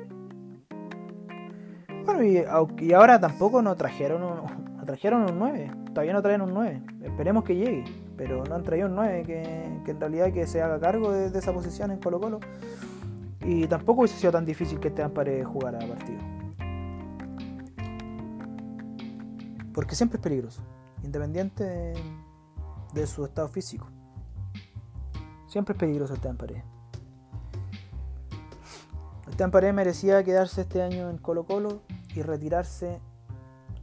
Bueno, 2.06 2.24
y, 2.24 2.94
ahora 2.94 3.20
tampoco 3.20 3.62
nos 3.62 3.76
trajeron 3.76 4.24
un, 4.24 4.86
trajeron 4.86 5.30
un 5.30 5.38
9. 5.40 5.72
Todavía 5.90 6.14
no 6.14 6.22
traen 6.22 6.40
un 6.40 6.54
9. 6.54 6.84
Esperemos 7.04 7.44
que 7.44 7.58
llegue. 7.58 7.84
Pero 8.16 8.46
no 8.46 8.56
han 8.56 8.64
traído 8.64 8.88
un 8.88 8.96
9 8.96 9.24
que, 9.24 9.92
en 9.92 10.00
realidad 10.00 10.32
que 10.32 10.48
se 10.48 10.62
haga 10.62 10.80
cargo 10.80 11.12
de, 11.12 11.38
esa 11.38 11.52
posición 11.52 11.92
en 11.92 12.00
Colo 12.00 12.22
Colo. 12.22 12.40
Y 13.42 13.68
tampoco 13.68 14.04
hubiese 14.04 14.18
sido 14.18 14.32
tan 14.32 14.46
difícil 14.46 14.80
que 14.80 14.88
Esteban 14.88 15.12
Paredes 15.12 15.46
jugara 15.46 15.80
partido. 15.80 16.35
Porque 19.76 19.94
siempre 19.94 20.18
es 20.20 20.24
peligroso, 20.24 20.62
independiente 21.04 21.94
de, 22.94 23.08
su 23.08 23.26
estado 23.26 23.50
físico. 23.50 23.90
Siempre 25.48 25.74
es 25.74 25.80
peligroso 25.80 26.14
Esteban 26.14 26.38
Paredes. 26.38 26.64
Esteban 29.28 29.52
Paredes 29.52 29.74
merecía 29.74 30.24
quedarse 30.24 30.62
este 30.62 30.82
año 30.82 31.10
en 31.10 31.18
Colo 31.18 31.46
Colo 31.46 31.82
y 32.16 32.22
retirarse 32.22 33.02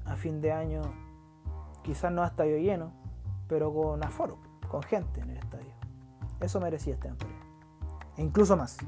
a 0.07 0.17
fin 0.17 0.41
de 0.41 0.51
año, 0.51 0.81
quizás 1.83 2.11
no 2.11 2.23
a 2.23 2.29
estadio 2.29 2.57
lleno, 2.57 2.95
pero 3.47 3.71
con 3.75 4.03
aforo, 4.03 4.39
con 4.71 4.83
gente 4.83 5.21
en 5.21 5.29
el 5.29 5.37
estadio. 5.37 5.75
Eso 6.41 6.59
merecía 6.59 6.95
Esteban 6.95 7.19
Paredes. 7.19 7.45
E 8.17 8.23
incluso 8.23 8.57
más. 8.57 8.79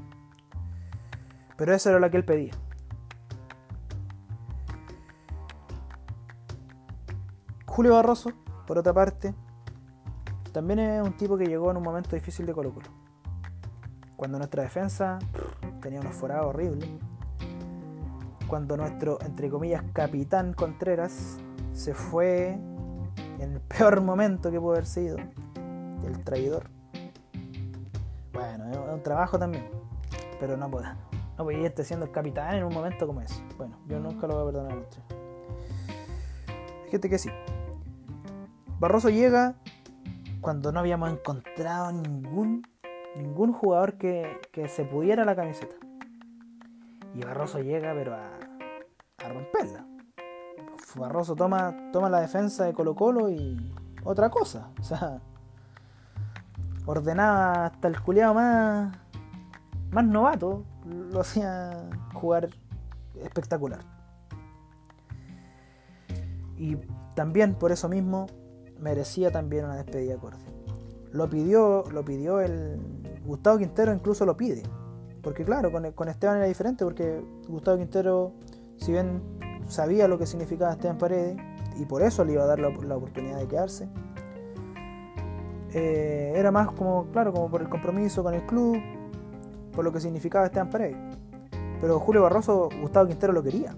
Pero 1.55 1.71
eso 1.71 1.91
era 1.91 1.99
lo 1.99 2.09
que 2.09 2.17
él 2.17 2.25
pedía. 2.25 2.53
Julio 7.75 7.95
Barroso, 7.95 8.31
por 8.65 8.77
otra 8.77 8.93
parte, 8.93 9.35
también 10.53 10.79
es 10.79 11.05
un 11.05 11.17
tipo 11.17 11.37
que 11.37 11.45
llegó 11.45 11.71
en 11.71 11.75
un 11.75 11.83
momento 11.83 12.15
difícil 12.15 12.45
de 12.45 12.53
Colo. 12.53 12.71
Cuando 14.15 14.37
nuestra 14.37 14.63
defensa 14.63 15.19
tenía 15.81 15.99
unos 15.99 16.15
forados 16.15 16.45
horribles. 16.45 16.89
Cuando 18.47 18.77
nuestro, 18.77 19.19
entre 19.23 19.49
comillas, 19.49 19.83
capitán 19.91 20.53
Contreras 20.53 21.37
se 21.73 21.93
fue 21.93 22.57
en 23.39 23.51
el 23.51 23.59
peor 23.59 23.99
momento 23.99 24.51
que 24.51 24.57
pudo 24.57 24.71
haber 24.71 24.85
sido. 24.85 25.17
El 26.05 26.23
traidor. 26.23 26.69
Bueno, 28.31 28.71
es 28.71 28.93
un 28.93 29.03
trabajo 29.03 29.37
también. 29.37 29.67
Pero 30.39 30.55
no 30.55 30.71
puedo. 30.71 30.85
No 31.37 31.43
podía 31.43 31.67
estar 31.67 31.83
siendo 31.83 32.05
el 32.05 32.11
capitán 32.13 32.55
en 32.55 32.63
un 32.63 32.73
momento 32.73 33.05
como 33.05 33.19
ese. 33.19 33.43
Bueno, 33.57 33.75
yo 33.85 33.99
nunca 33.99 34.27
lo 34.27 34.35
voy 34.35 34.43
a 34.43 34.45
perdonar 34.45 34.77
a 34.77 34.81
Fíjate 36.85 37.09
que 37.09 37.17
sí. 37.17 37.29
Barroso 38.79 39.09
llega 39.09 39.55
cuando 40.41 40.71
no 40.71 40.79
habíamos 40.79 41.09
encontrado 41.09 41.91
ningún, 41.91 42.61
ningún 43.15 43.53
jugador 43.53 43.97
que, 43.97 44.41
se 44.67 44.83
pudiera 44.83 45.23
la 45.25 45.35
camiseta. 45.35 45.75
Y 47.13 47.21
Barroso 47.23 47.59
llega, 47.59 47.93
pero 47.93 48.15
a, 48.15 48.37
a 49.23 49.29
romperla. 49.29 49.85
Barroso 50.97 51.35
toma, 51.35 51.75
toma 51.91 52.09
la 52.09 52.21
defensa 52.21 52.65
de 52.65 52.73
Colo 52.73 52.95
Colo 52.95 53.29
y 53.29 53.73
otra 54.03 54.29
cosa. 54.29 54.69
O 54.79 54.83
sea, 54.83 55.21
ordenaba 56.85 57.65
hasta 57.65 57.87
el 57.87 58.01
culiado 58.01 58.33
más, 58.33 58.97
más 59.91 60.05
novato, 60.05 60.63
lo 60.85 61.21
hacía 61.21 61.89
jugar 62.13 62.49
espectacular. 63.21 63.79
Y 66.57 66.77
también 67.15 67.55
por 67.55 67.71
eso 67.71 67.89
mismo 67.89 68.27
merecía 68.85 69.31
también 69.31 69.65
una 69.65 69.77
despedida 69.77 70.15
corta. 70.17 70.45
Lo 71.11 71.27
pidió, 71.27 71.83
lo 71.91 72.05
pidió 72.05 72.39
el. 72.39 72.79
Gustavo 73.25 73.57
Quintero 73.57 73.91
incluso 73.91 74.25
lo 74.25 74.37
pide. 74.37 74.61
Porque 75.23 75.43
claro, 75.43 75.71
con, 75.71 76.07
Esteban 76.07 76.37
era 76.37 76.45
diferente, 76.45 76.85
porque 76.85 77.19
Gustavo 77.47 77.77
Quintero, 77.77 78.33
si 78.77 78.91
bien 78.91 79.23
sabía 79.67 80.07
lo 80.07 80.19
que 80.19 80.27
significaba 80.27 80.73
Esteban 80.73 80.99
Paredes, 80.99 81.35
y 81.79 81.85
por 81.85 82.03
eso 82.03 82.23
le 82.23 82.33
iba 82.33 82.43
a 82.43 82.45
dar 82.45 82.59
la, 82.59 82.67
oportunidad 82.67 83.39
de 83.39 83.47
quedarse, 83.47 83.89
eh, 85.73 86.33
era 86.35 86.51
más 86.51 86.71
como, 86.71 87.07
claro, 87.11 87.33
como 87.33 87.49
por 87.49 87.61
el 87.61 87.69
compromiso 87.69 88.21
con 88.21 88.35
el 88.35 88.45
club, 88.45 88.77
por 89.73 89.83
lo 89.83 89.91
que 89.91 89.99
significaba 89.99 90.45
Esteban 90.45 90.69
Paredes. 90.69 90.97
Pero 91.81 91.99
Julio 91.99 92.21
Barroso, 92.21 92.69
Gustavo 92.81 93.07
Quintero 93.07 93.33
lo 93.33 93.41
quería. 93.41 93.75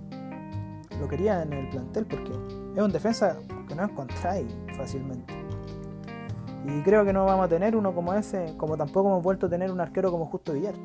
Lo 0.99 1.07
quería 1.07 1.43
en 1.43 1.53
el 1.53 1.69
plantel 1.69 2.05
porque 2.07 2.33
es 2.77 2.83
un 2.83 2.91
defensa 2.91 3.35
que 3.67 3.73
no 3.73 3.83
encontráis 3.83 4.55
fácilmente. 4.77 5.33
Y 6.63 6.81
creo 6.83 7.03
que 7.03 7.11
no 7.11 7.25
vamos 7.25 7.45
a 7.45 7.49
tener 7.49 7.75
uno 7.75 7.91
como 7.93 8.13
ese, 8.13 8.53
como 8.55 8.77
tampoco 8.77 9.09
hemos 9.09 9.23
vuelto 9.23 9.47
a 9.47 9.49
tener 9.49 9.71
un 9.71 9.79
arquero 9.79 10.11
como 10.11 10.27
Justo 10.27 10.53
Villar. 10.53 10.75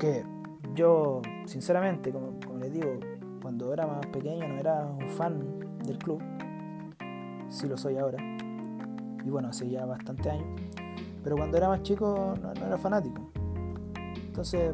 Que 0.00 0.24
yo, 0.74 1.22
sinceramente, 1.46 2.10
como, 2.10 2.40
les 2.58 2.72
digo, 2.72 2.98
cuando 3.40 3.72
era 3.72 3.86
más 3.86 4.04
pequeño 4.06 4.48
no 4.48 4.58
era 4.58 4.84
un 4.84 5.08
fan 5.10 5.60
del 5.84 5.98
club. 5.98 6.20
Sí 7.48 7.68
lo 7.68 7.76
soy 7.76 7.98
ahora. 7.98 8.18
Y 9.24 9.30
bueno, 9.30 9.48
hace 9.48 9.70
ya 9.70 9.84
bastante 9.84 10.28
años. 10.28 10.60
Pero 11.22 11.36
cuando 11.36 11.56
era 11.56 11.68
más 11.68 11.82
chico 11.82 12.34
no, 12.42 12.52
no 12.52 12.66
era 12.66 12.78
fanático. 12.78 13.30
Entonces, 14.26 14.72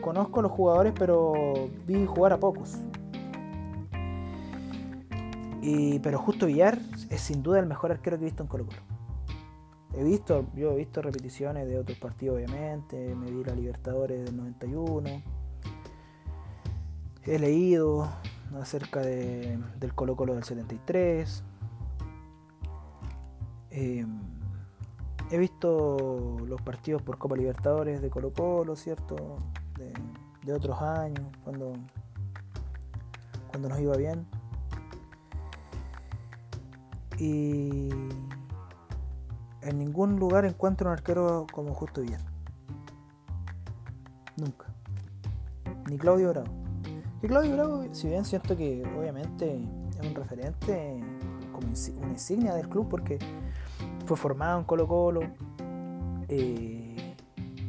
conozco 0.00 0.40
a 0.40 0.42
los 0.44 0.52
jugadores, 0.52 0.94
pero 0.98 1.34
vi 1.86 2.06
jugar 2.06 2.32
a 2.32 2.38
pocos 2.38 2.78
pero 6.02 6.18
justo 6.18 6.46
Villar 6.46 6.78
es 7.10 7.20
sin 7.20 7.42
duda 7.42 7.58
el 7.58 7.66
mejor 7.66 7.92
arquero 7.92 8.18
que 8.18 8.24
he 8.24 8.28
visto 8.28 8.42
en 8.42 8.48
Colo 8.48 8.66
Colo. 8.66 8.80
He 9.94 10.04
visto, 10.04 10.46
yo 10.54 10.72
he 10.72 10.76
visto 10.76 11.02
repeticiones 11.02 11.66
de 11.66 11.78
otros 11.78 11.98
partidos 11.98 12.36
obviamente, 12.36 13.14
me 13.14 13.30
vi 13.30 13.42
la 13.42 13.54
Libertadores 13.54 14.24
del 14.24 14.36
91, 14.36 15.22
he 17.24 17.38
leído 17.38 18.08
acerca 18.60 19.00
de, 19.00 19.58
del 19.78 19.94
Colo 19.94 20.16
Colo 20.16 20.34
del 20.34 20.44
73, 20.44 21.44
Eh, 23.72 24.04
he 25.30 25.38
visto 25.38 26.38
los 26.44 26.60
partidos 26.60 27.02
por 27.02 27.18
Copa 27.18 27.36
Libertadores 27.36 28.02
de 28.02 28.10
Colo 28.10 28.32
Colo, 28.32 28.74
¿cierto? 28.74 29.38
De, 29.78 29.92
de 30.44 30.52
otros 30.52 30.80
años, 30.82 31.24
cuando, 31.44 31.72
cuando 33.48 33.68
nos 33.68 33.78
iba 33.80 33.96
bien. 33.96 34.26
Y 37.20 37.90
en 39.62 39.78
ningún 39.78 40.18
lugar 40.18 40.46
encuentro 40.46 40.88
un 40.88 40.94
arquero 40.94 41.46
como 41.52 41.74
Justo 41.74 42.00
Villar. 42.00 42.20
Nunca. 44.36 44.66
Ni 45.90 45.98
Claudio 45.98 46.30
Bravo. 46.30 46.48
Y 47.22 47.26
Claudio 47.26 47.52
Bravo, 47.52 47.84
si 47.92 48.08
bien 48.08 48.24
siento 48.24 48.56
que 48.56 48.82
obviamente 48.98 49.62
es 50.00 50.06
un 50.06 50.14
referente, 50.14 50.98
como 51.52 51.68
una 51.98 52.12
insignia 52.12 52.54
del 52.54 52.70
club, 52.70 52.88
porque 52.88 53.18
fue 54.06 54.16
formado 54.16 54.58
en 54.58 54.64
Colo 54.64 54.88
Colo 54.88 55.20
eh, 56.28 57.14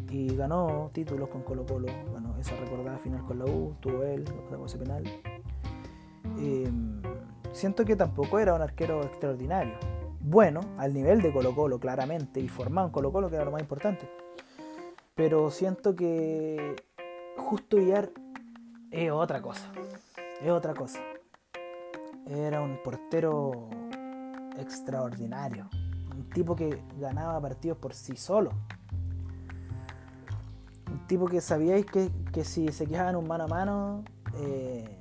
y 0.10 0.36
ganó 0.38 0.90
títulos 0.94 1.28
con 1.28 1.42
Colo 1.44 1.66
Colo, 1.66 1.88
ganó 2.14 2.38
esa 2.38 2.56
recordada 2.56 2.98
final 3.00 3.26
con 3.26 3.40
la 3.40 3.46
U, 3.46 3.76
tuvo 3.82 4.04
él, 4.04 4.24
lo 4.50 4.66
ese 4.66 4.78
penal. 4.78 5.04
Eh, 6.40 6.72
siento 7.52 7.86
que 7.86 7.96
tampoco 7.96 8.40
era 8.40 8.54
un 8.54 8.62
arquero 8.62 9.02
extraordinario. 9.04 9.74
Bueno, 10.20 10.62
al 10.78 10.94
nivel 10.94 11.22
de 11.22 11.34
Colo 11.34 11.56
Colo, 11.56 11.80
claramente, 11.80 12.40
y 12.40 12.48
formado 12.48 12.88
en 12.88 12.94
Colo 12.94 13.12
Colo, 13.12 13.30
que 13.30 13.36
era 13.36 13.46
lo 13.46 13.52
más 13.52 13.62
importante. 13.62 14.10
Pero 15.16 15.50
siento 15.52 15.96
que 15.96 16.76
Justo 17.38 17.78
Villar 17.78 18.12
es 18.92 19.12
otra 19.12 19.42
cosa. 19.42 19.72
Es 20.42 20.50
otra 20.50 20.74
cosa. 20.74 21.00
Era 22.28 22.62
un 22.62 22.78
portero 22.84 23.68
extraordinario. 24.58 25.70
Un 26.16 26.30
tipo 26.30 26.56
que 26.56 26.82
ganaba 27.00 27.42
partidos 27.42 27.78
por 27.78 27.94
sí 27.94 28.16
solo. 28.16 28.52
Un 30.90 31.08
tipo 31.08 31.26
que 31.26 31.42
sabíais 31.42 31.86
que, 31.86 32.44
si 32.44 32.72
se 32.72 32.86
quejaban 32.86 33.16
un 33.16 33.28
mano 33.28 33.46
a 33.46 33.48
mano, 33.48 34.04
eh, 34.36 35.01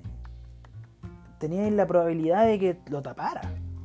teníais 1.40 1.72
la 1.72 1.86
probabilidad 1.86 2.46
de 2.46 2.58
que 2.58 2.78
lo 2.90 3.02
tapara. 3.02 3.40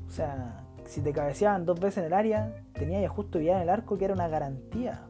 O 0.08 0.12
sea, 0.12 0.66
si 0.86 1.02
te 1.02 1.14
cabeceaban 1.14 1.66
dos 1.66 1.80
veces 1.80 2.00
en 2.00 2.06
el 2.06 2.14
área, 2.14 2.54
teníais 2.74 3.10
justo 3.10 3.40
ya 3.40 3.56
en 3.56 3.64
el 3.64 3.70
arco, 3.70 3.98
que 3.98 4.06
era 4.06 4.14
una 4.14 4.28
garantía. 4.28 5.02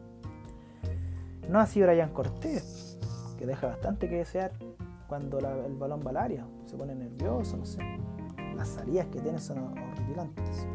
No 1.50 1.60
así 1.60 1.82
Brian 1.82 2.14
Cortés, 2.14 2.98
que 3.38 3.46
deja 3.46 3.68
bastante 3.68 4.08
que 4.08 4.18
desear 4.18 4.52
cuando 5.08 5.40
el 5.40 5.76
balón 5.76 6.02
va 6.06 6.12
al 6.12 6.18
área. 6.18 6.46
Se 6.66 6.78
pone 6.78 6.96
nervioso, 6.96 7.58
no 7.58 7.66
sé. 7.66 7.80
Las 8.56 8.70
salidas 8.70 9.08
que 9.08 9.20
tiene 9.20 9.40
son 9.40 9.60
horripilantes. 9.60 10.68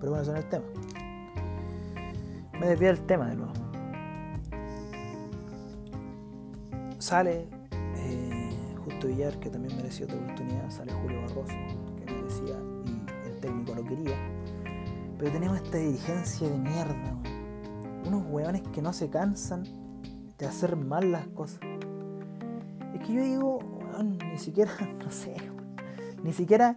Pero 0.00 0.10
bueno, 0.10 0.22
eso 0.22 0.32
no 0.32 0.38
es 0.38 0.44
el 0.44 0.50
tema. 0.50 0.64
Me 2.60 2.66
desvía 2.66 2.90
el 2.90 3.00
tema 3.06 3.28
de 3.28 3.36
nuevo. 3.36 3.52
Sale 6.98 7.55
Que 9.06 9.50
también 9.50 9.76
mereció 9.76 10.04
otra 10.04 10.18
oportunidad, 10.18 10.68
sale 10.68 10.92
Julio 10.92 11.20
Barroso, 11.20 11.54
que 11.96 12.12
merecía 12.12 12.56
y 12.84 13.28
el 13.28 13.38
técnico 13.38 13.74
lo 13.76 13.84
quería. 13.84 14.16
Pero 15.16 15.30
tenemos 15.30 15.58
esta 15.58 15.78
dirigencia 15.78 16.48
de 16.48 16.58
mierda, 16.58 17.16
unos 18.04 18.24
hueones 18.28 18.62
que 18.74 18.82
no 18.82 18.92
se 18.92 19.08
cansan 19.08 19.62
de 20.36 20.46
hacer 20.46 20.74
mal 20.74 21.12
las 21.12 21.28
cosas. 21.28 21.60
Es 22.94 23.06
que 23.06 23.12
yo 23.12 23.22
digo, 23.22 23.58
ni 24.02 24.38
siquiera, 24.38 24.72
no 25.04 25.10
sé, 25.12 25.36
ni 26.24 26.32
siquiera 26.32 26.74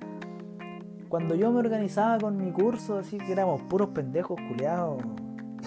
cuando 1.10 1.34
yo 1.34 1.52
me 1.52 1.58
organizaba 1.58 2.20
con 2.20 2.38
mi 2.38 2.52
curso, 2.52 3.00
así 3.00 3.18
que 3.18 3.32
éramos 3.32 3.64
puros 3.64 3.90
pendejos 3.90 4.40
culeados 4.48 5.02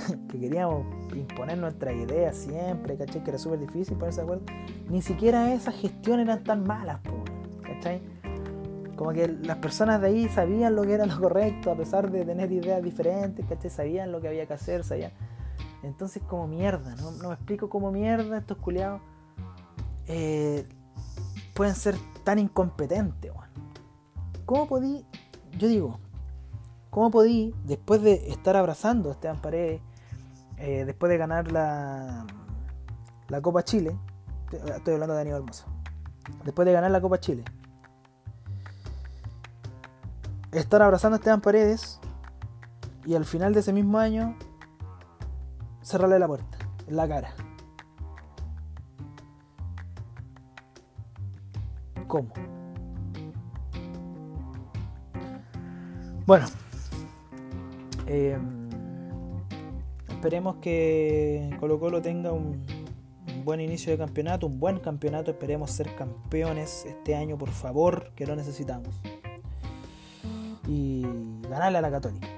que 0.28 0.38
queríamos 0.38 0.86
imponer 1.14 1.58
nuestra 1.58 1.92
idea 1.92 2.32
siempre, 2.32 2.96
¿cachai? 2.96 3.22
Que 3.22 3.30
era 3.30 3.38
súper 3.38 3.60
difícil 3.60 3.96
ponerse 3.96 4.20
de 4.20 4.24
acuerdo. 4.24 4.44
Ni 4.88 5.02
siquiera 5.02 5.52
esas 5.52 5.74
gestiones 5.74 6.26
eran 6.26 6.44
tan 6.44 6.64
malas, 6.64 7.00
¿cachai? 7.62 8.02
Como 8.96 9.12
que 9.12 9.28
las 9.28 9.58
personas 9.58 10.00
de 10.00 10.08
ahí 10.08 10.28
sabían 10.28 10.74
lo 10.74 10.82
que 10.82 10.92
era 10.92 11.06
lo 11.06 11.18
correcto, 11.18 11.70
a 11.70 11.76
pesar 11.76 12.10
de 12.10 12.24
tener 12.24 12.52
ideas 12.52 12.82
diferentes, 12.82 13.44
¿cachai? 13.46 13.70
Sabían 13.70 14.12
lo 14.12 14.20
que 14.20 14.28
había 14.28 14.46
que 14.46 14.54
hacer, 14.54 14.84
sabían. 14.84 15.12
Entonces, 15.82 16.22
como 16.28 16.46
mierda, 16.46 16.94
no, 16.96 17.10
me 17.10 17.34
explico 17.34 17.68
cómo 17.68 17.90
mierda 17.90 18.38
estos 18.38 18.56
culiados 18.58 19.00
eh, 20.06 20.66
pueden 21.54 21.74
ser 21.74 21.96
tan 22.24 22.38
incompetentes, 22.38 23.32
¿Cómo 24.44 24.66
podí? 24.66 25.06
Yo 25.56 25.68
digo, 25.68 25.98
¿Cómo 26.92 27.10
podí, 27.10 27.54
después 27.64 28.02
de 28.02 28.28
estar 28.30 28.54
abrazando 28.54 29.08
a 29.08 29.12
Esteban 29.12 29.40
Paredes, 29.40 29.80
eh, 30.62 30.84
después 30.84 31.10
de 31.10 31.18
ganar 31.18 31.50
la, 31.50 32.24
la 33.28 33.40
Copa 33.42 33.64
Chile, 33.64 33.98
estoy 34.50 34.94
hablando 34.94 35.14
de 35.14 35.18
Daniel 35.18 35.36
Hermoso, 35.38 35.66
después 36.44 36.66
de 36.66 36.72
ganar 36.72 36.90
la 36.92 37.00
Copa 37.00 37.18
Chile, 37.18 37.44
estar 40.52 40.80
abrazando 40.82 41.16
a 41.16 41.18
Esteban 41.18 41.40
Paredes 41.40 41.98
y 43.04 43.14
al 43.14 43.24
final 43.24 43.52
de 43.54 43.60
ese 43.60 43.72
mismo 43.72 43.98
año 43.98 44.36
cerrarle 45.82 46.18
la 46.18 46.28
puerta, 46.28 46.58
la 46.88 47.08
cara? 47.08 47.34
¿Cómo? 52.06 52.32
Bueno, 56.24 56.46
Em, 58.06 58.61
esperemos 60.22 60.58
que 60.60 61.50
Colo 61.58 61.80
Colo 61.80 62.00
tenga 62.00 62.30
un, 62.30 62.64
buen 63.44 63.60
inicio 63.60 63.90
de 63.90 63.98
campeonato, 63.98 64.46
un 64.46 64.60
buen 64.60 64.78
campeonato. 64.78 65.32
Esperemos 65.32 65.72
ser 65.72 65.96
campeones 65.96 66.84
este 66.86 67.16
año, 67.16 67.36
por 67.36 67.50
favor, 67.50 68.12
que 68.14 68.24
lo 68.24 68.36
necesitamos. 68.36 69.00
Y 70.68 71.04
ganarle 71.50 71.78
a 71.78 71.80
la 71.80 71.90
Católica, 71.90 72.28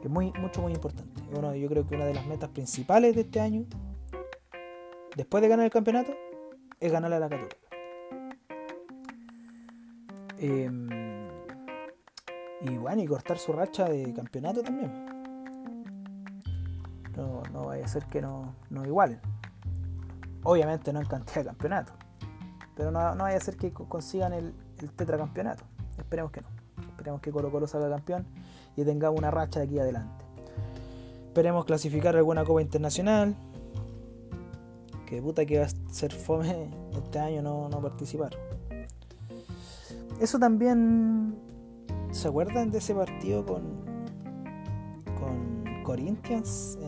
que 0.00 0.08
es 0.08 0.10
muy, 0.10 0.32
mucho, 0.40 0.62
muy 0.62 0.72
importante. 0.72 1.20
yo 1.30 1.68
creo 1.68 1.86
que 1.86 1.96
una 1.96 2.06
de 2.06 2.14
las 2.14 2.26
metas 2.26 2.48
principales 2.48 3.14
de 3.14 3.20
este 3.20 3.40
año, 3.40 3.66
después 5.16 5.42
de 5.42 5.48
ganar 5.48 5.66
el 5.66 5.70
campeonato, 5.70 6.14
es 6.80 6.90
ganarle 6.90 7.16
a 7.16 7.20
la 7.20 7.28
Católica. 7.28 7.56
Em, 10.38 10.88
y 12.62 12.78
bueno, 12.78 13.02
y 13.02 13.06
cortar 13.06 13.36
su 13.36 13.52
racha 13.52 13.84
de 13.84 14.14
campeonato 14.14 14.62
también. 14.62 15.05
Ser 17.86 18.04
que 18.06 18.20
no, 18.20 18.54
no 18.70 18.84
igualen. 18.84 19.20
Obviamente 20.42 20.92
no 20.92 21.00
en 21.00 21.06
cantidad 21.06 21.44
de. 21.44 21.92
Pero 22.74 22.90
no, 22.90 23.14
no 23.14 23.24
vaya 23.24 23.36
a 23.36 23.40
ser 23.40 23.56
que 23.56 23.72
consigan 23.72 24.32
el, 24.32 24.54
el 24.78 24.90
tetracampeonato. 24.92 25.64
Esperemos 25.96 26.32
que 26.32 26.42
no. 26.42 26.48
Esperemos 26.90 27.20
que 27.20 27.30
Colo 27.30 27.50
Colo 27.50 27.66
salga 27.66 27.88
campeón 27.88 28.26
y 28.76 28.84
tengamos 28.84 29.18
una 29.18 29.30
racha 29.30 29.60
de 29.60 29.66
aquí 29.66 29.78
adelante. 29.78 30.24
Esperemos 31.28 31.64
clasificar 31.64 32.16
alguna 32.16 32.44
copa 32.44 32.60
internacional. 32.60 33.34
Que 35.06 35.22
puta 35.22 35.46
que 35.46 35.60
va 35.60 35.66
a 35.66 35.92
ser 35.92 36.12
fome 36.12 36.70
este 36.92 37.18
año 37.18 37.42
no, 37.42 37.68
no 37.68 37.80
participar. 37.80 38.36
Eso 40.20 40.38
también 40.38 41.36
¿Se 42.16 42.28
acuerdan 42.28 42.70
de 42.70 42.78
ese 42.78 42.94
partido 42.94 43.44
con, 43.44 43.62
con 45.18 45.82
Corinthians 45.82 46.78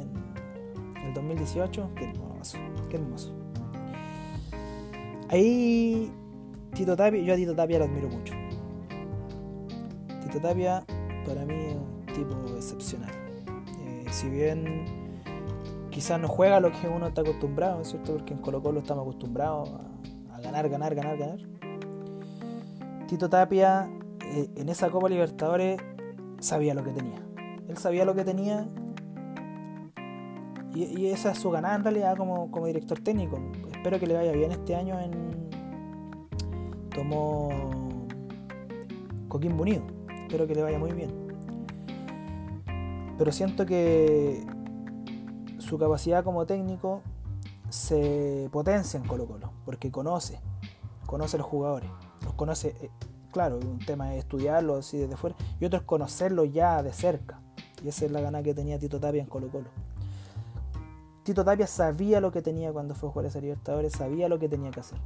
2018? 1.19 1.90
Qué 1.94 2.04
hermoso, 2.04 2.58
qué 2.88 2.96
hermoso. 2.96 3.35
Ahí 5.29 6.10
Tito 6.75 6.96
Tapia, 6.96 7.21
yo 7.21 7.35
a 7.35 7.37
Tito 7.37 7.54
Tapia 7.54 7.79
lo 7.79 7.85
admiro 7.85 8.08
mucho. 8.08 8.35
Tito 10.23 10.40
Tapia 10.40 10.85
para 11.27 11.44
mí 11.44 11.54
es 11.54 11.75
un 11.75 12.06
tipo 12.06 12.56
excepcional. 12.56 13.10
Eh, 13.81 14.06
si 14.10 14.29
bien 14.29 14.85
quizás 15.90 16.21
no 16.21 16.29
juega 16.29 16.60
lo 16.60 16.71
que 16.71 16.88
uno 16.88 17.08
está 17.08 17.23
acostumbrado, 17.23 17.83
¿es 17.83 17.88
cierto? 17.88 18.14
Porque 18.14 18.33
en 18.33 18.40
Colo 18.40 18.62
Colo 18.62 18.81
estamos 18.81 19.02
acostumbrados 19.02 19.71
a, 20.33 20.40
ganar, 20.40 20.69
ganar, 20.69 20.94
ganar, 20.94 21.19
ganar. 21.19 21.38
Tito 23.08 23.29
Tapia 23.29 23.90
eh, 24.23 24.48
en 24.56 24.69
esa 24.69 24.90
Copa 24.90 25.08
Libertadores 25.08 25.81
sabía 26.38 26.75
lo 26.75 26.85
que 26.85 26.90
tenía. 26.90 27.21
Él 27.69 27.77
sabía 27.77 28.04
lo 28.04 28.14
que 28.14 28.25
tenía 28.25 28.66
y, 30.75 31.06
esa 31.06 31.33
es 31.33 31.38
su 31.38 31.50
ganada 31.50 31.77
en 31.77 31.83
realidad 31.83 32.16
como, 32.16 32.48
director 32.66 33.00
técnico. 33.00 33.40
Espero 33.73 33.98
que 33.98 34.06
le 34.06 34.14
vaya 34.14 34.33
bien 34.33 34.52
este 34.52 34.75
año 34.75 34.98
en. 35.00 35.48
Tomó 36.90 37.48
Coquimbo 39.29 39.62
Unido. 39.62 39.83
Espero 40.23 40.46
que 40.46 40.54
le 40.54 40.62
vaya 40.62 40.79
muy 40.79 40.92
bien. 40.92 41.10
Pero 43.16 43.33
siento 43.33 43.66
que 43.66 44.46
su 45.58 45.79
capacidad 45.79 46.23
como 46.23 46.46
técnico 46.46 47.02
se 47.69 48.48
potencia 48.52 48.98
en 48.98 49.06
Colo 49.06 49.27
Colo, 49.27 49.52
porque 49.64 49.90
conoce, 49.90 50.40
conoce 51.06 51.37
a 51.37 51.38
los 51.38 51.46
jugadores, 51.46 51.90
los 52.23 52.33
conoce 52.35 52.75
eh, 52.81 52.90
claro, 53.33 53.58
un 53.58 53.79
tema 53.79 54.14
es 54.14 54.21
estudiarlo 54.21 54.77
así 54.77 54.96
desde 54.96 55.16
fuera, 55.16 55.37
y 55.60 55.64
otro 55.64 55.81
es 55.81 55.85
conocerlo 55.85 56.44
ya 56.44 56.83
de 56.83 56.92
cerca. 56.92 57.40
Y 57.85 57.88
esa 57.88 58.06
es 58.06 58.10
la 58.10 58.21
gana 58.21 58.42
que 58.42 58.54
tenía 58.54 58.79
Tito 58.79 58.98
Tapia 58.98 59.23
en 59.23 59.29
Colo 59.29 59.48
Colo. 59.48 59.69
Tito 61.29 61.44
Tapia 61.44 61.66
sabía 61.66 62.22
lo 62.22 62.33
que 62.33 62.40
tenía 62.40 62.72
cuando 62.72 62.94
fue 62.94 63.10
a 63.10 63.12
jugar 63.12 63.26
esa 63.26 63.38
Libertadores, 63.38 63.92
sabía 63.92 64.31
lo 64.31 64.38
que 64.38 64.48
tenía 64.48 64.70
que 64.70 64.81
hacer. 64.81 64.98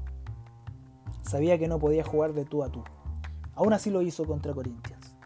Sabía 1.22 1.58
que 1.58 1.66
no 1.66 1.80
podía 1.80 2.04
jugar 2.04 2.32
de 2.32 2.44
tú 2.44 2.62
a 2.62 2.68
tú. 2.68 2.84
Aún 3.56 3.72
así 3.72 3.90
lo 3.90 4.02
hizo 4.02 4.24
contra 4.24 4.54
Corinthians. 4.54 5.16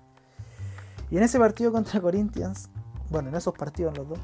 Y 1.10 1.18
en 1.18 1.22
ese 1.22 1.38
partido 1.38 1.70
contra 1.70 2.00
Corinthians, 2.00 2.70
bueno, 3.10 3.28
en 3.28 3.34
esos 3.34 3.52
partidos 3.52 3.94
los 3.94 4.08
dos, 4.08 4.18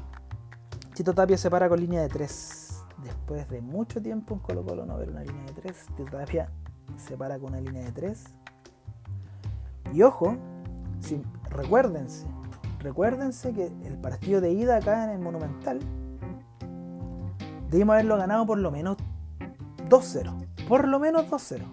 Tito 0.95 1.13
Tapia 1.13 1.37
se 1.37 1.51
para 1.51 1.69
con 1.69 1.79
línea 1.79 2.01
de 2.01 2.09
3. 2.09 2.83
Después 3.03 3.47
de 3.49 3.61
mucho 3.61 4.01
tiempo 4.01 4.33
en 4.33 4.39
Colo 4.39 4.65
Colo 4.65 4.83
no 4.83 4.97
ver 4.97 5.11
una 5.11 5.23
línea 5.23 5.45
de 5.45 5.53
3, 5.53 5.77
Tito 5.95 6.17
Tapia 6.17 6.49
se 6.97 7.15
para 7.15 7.37
con 7.37 7.49
una 7.49 7.61
línea 7.61 7.83
de 7.83 7.91
3. 7.91 8.23
Y 9.93 10.01
ojo, 10.01 10.37
si, 11.01 11.21
recuérdense, 11.51 12.25
recuérdense 12.79 13.53
que 13.53 13.67
el 13.67 13.99
partido 13.99 14.41
de 14.41 14.53
ida 14.53 14.77
acá 14.77 15.03
en 15.03 15.11
el 15.11 15.19
Monumental 15.19 15.79
debimos 17.73 17.95
haberlo 17.95 18.17
ganado 18.17 18.45
por 18.45 18.59
lo 18.59 18.69
menos 18.69 18.97
2-0. 19.89 20.67
Por 20.67 20.87
lo 20.87 20.99
menos 20.99 21.29
2-0. 21.29 21.63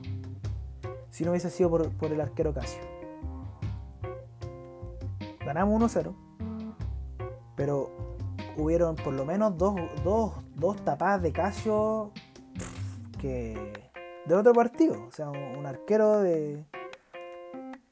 Si 1.11 1.25
no 1.25 1.31
hubiese 1.31 1.51
sido 1.51 1.69
por, 1.69 1.91
por 1.91 2.11
el 2.11 2.21
arquero 2.21 2.55
Casio. 2.55 2.81
Ganamos 5.45 5.95
1-0. 5.95 6.15
Pero 7.55 8.17
hubieron 8.57 8.97
por 8.97 9.13
lo 9.13 9.27
menos 9.27 9.59
dos, 9.59 9.75
dos, 10.03 10.33
dos 10.55 10.83
tapadas 10.85 11.21
de 11.21 11.33
Casio 11.33 12.13
que 13.19 13.91
de 14.25 14.35
otro 14.35 14.55
partido. 14.55 15.05
O 15.07 15.11
sea, 15.11 15.29
un 15.29 15.67
arquero 15.67 16.21
de. 16.21 16.65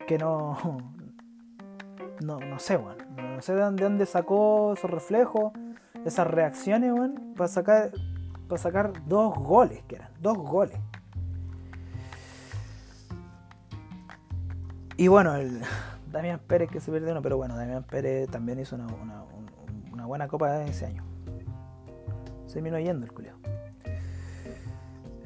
que 0.07 0.19
no. 0.19 0.57
No, 2.21 2.41
no 2.41 2.59
sé, 2.59 2.77
bueno. 2.77 3.05
No 3.17 3.41
sé 3.41 3.55
de 3.55 3.61
dónde, 3.61 4.05
sacó 4.05 4.73
esos 4.73 4.91
reflejos, 4.91 5.53
esas 6.05 6.27
reacciones, 6.27 6.93
bueno, 6.93 7.21
para 7.37 7.49
sacar, 7.49 7.93
para 8.49 8.61
sacar 8.61 8.93
dos 9.07 9.35
goles, 9.35 9.83
que 9.89 9.97
eran, 9.97 10.11
dos 10.21 10.37
goles. 10.37 10.79
Y 14.97 15.09
bueno, 15.09 15.35
el 15.37 15.61
Damián 16.11 16.41
Pérez 16.47 16.71
que 16.71 16.81
se 16.81 16.91
perdió 16.91 17.13
uno, 17.13 17.23
pero 17.23 17.37
bueno, 17.37 17.57
Damián 17.57 17.85
Pérez 17.85 18.29
también 18.29 18.59
hizo 18.59 18.75
una, 18.75 18.87
una, 19.93 20.07
buena 20.07 20.27
copa 20.27 20.65
ese 20.65 20.87
año. 20.87 21.05
Se 22.47 22.63
vino 22.63 22.79
yendo 22.79 23.05
el 23.05 23.13
culio. 23.13 23.33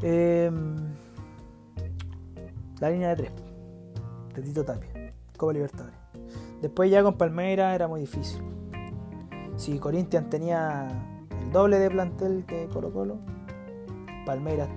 Eh, 0.02 0.50
la 2.80 2.90
línea 2.90 3.10
de 3.10 3.16
tres 3.16 3.32
de 4.34 4.42
Tito 4.42 4.64
Tapia, 4.64 5.12
Copa 5.36 5.52
Libertadores. 5.52 5.96
Después 6.60 6.90
ya 6.90 7.02
con 7.02 7.16
Palmeiras 7.16 7.74
era 7.74 7.88
muy 7.88 8.00
difícil. 8.00 8.42
Si 9.62 9.78
Corinthians 9.78 10.28
tenía 10.28 10.88
el 11.40 11.52
doble 11.52 11.78
de 11.78 11.88
plantel 11.88 12.44
que 12.48 12.66
Colo 12.66 12.92
Colo, 12.92 13.18
Palmeiras 14.26 14.68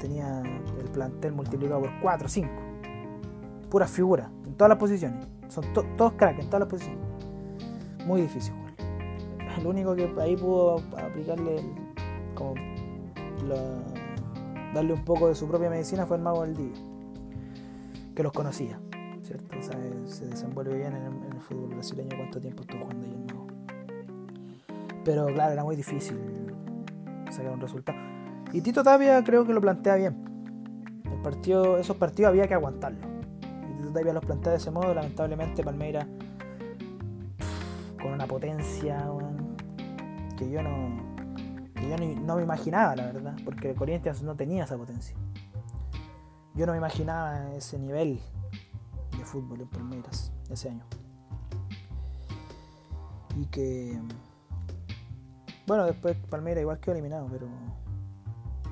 tenía 0.00 0.40
el 0.80 0.88
plantel 0.92 1.34
multiplicado 1.34 1.82
por 1.82 1.90
4 2.00 2.24
o 2.24 2.28
5. 2.30 2.50
Puras 3.68 3.90
figuras, 3.90 4.30
en 4.46 4.54
todas 4.54 4.70
las 4.70 4.78
posiciones. 4.78 5.28
Son 5.48 5.62
todos 5.74 6.14
cracks 6.14 6.40
en 6.40 6.46
todas 6.46 6.60
las 6.60 6.68
posiciones. 6.70 7.04
Muy 8.06 8.22
difícil 8.22 8.54
jugar. 8.54 8.72
El 9.58 9.66
único 9.66 9.94
que 9.94 10.10
ahí 10.18 10.34
pudo 10.38 10.76
aplicarle 10.96 11.62
darle 14.72 14.94
un 14.94 15.04
poco 15.04 15.28
de 15.28 15.34
su 15.34 15.46
propia 15.48 15.68
medicina 15.68 16.06
fue 16.06 16.16
el 16.16 16.22
mago 16.22 16.46
del 16.46 16.56
día 16.56 16.72
que 18.14 18.22
los 18.22 18.32
conocía, 18.32 18.80
¿cierto? 19.20 19.54
Se 20.06 20.24
desenvuelve 20.28 20.78
bien 20.78 20.96
en 20.96 21.30
el, 21.30 21.40
fútbol 21.42 21.74
brasileño, 21.74 22.16
cuánto 22.16 22.40
tiempo 22.40 22.62
estuvo 22.62 22.84
jugando 22.84 23.06
ahí 23.06 23.12
en 23.12 23.26
nuevo. 23.26 23.59
Pero 25.04 25.26
claro, 25.26 25.52
era 25.52 25.64
muy 25.64 25.76
difícil 25.76 26.18
sacar 27.30 27.52
un 27.52 27.60
resultado. 27.60 27.98
Y 28.52 28.60
Tito 28.60 28.82
Tapia 28.82 29.22
creo 29.24 29.46
que 29.46 29.52
lo 29.52 29.60
plantea 29.60 29.96
bien. 29.96 30.24
Esos 31.78 31.96
partidos 31.96 32.30
había 32.30 32.48
que 32.48 32.54
aguantarlos. 32.54 33.06
Y 33.70 33.76
Tito 33.76 33.92
Tapia 33.92 34.12
los 34.12 34.24
plantea 34.24 34.52
de 34.52 34.58
ese 34.58 34.70
modo, 34.70 34.92
lamentablemente 34.94 35.62
Palmeira 35.62 36.06
con 38.00 38.12
una 38.12 38.26
potencia 38.26 39.06
que 40.38 40.50
yo 40.50 40.62
no 40.62 41.10
que 41.74 41.88
yo 41.88 41.96
no 42.22 42.36
me 42.36 42.42
imaginaba 42.42 42.96
la 42.96 43.12
verdad 43.12 43.36
porque 43.44 43.74
Corinthians 43.74 44.22
no 44.22 44.34
tenía 44.34 44.64
esa 44.64 44.78
potencia 44.78 45.14
yo 46.54 46.66
no 46.66 46.72
me 46.72 46.78
imaginaba 46.78 47.54
ese 47.54 47.78
nivel 47.78 48.20
de 49.16 49.24
fútbol 49.24 49.60
en 49.62 49.68
Palmeiras 49.68 50.32
ese 50.50 50.70
año. 50.70 50.84
Y 53.36 53.46
que. 53.46 53.98
Bueno, 55.66 55.84
después 55.84 56.16
Palmeiras 56.28 56.62
igual 56.62 56.80
quedó 56.80 56.92
eliminado, 56.92 57.28
pero. 57.30 57.46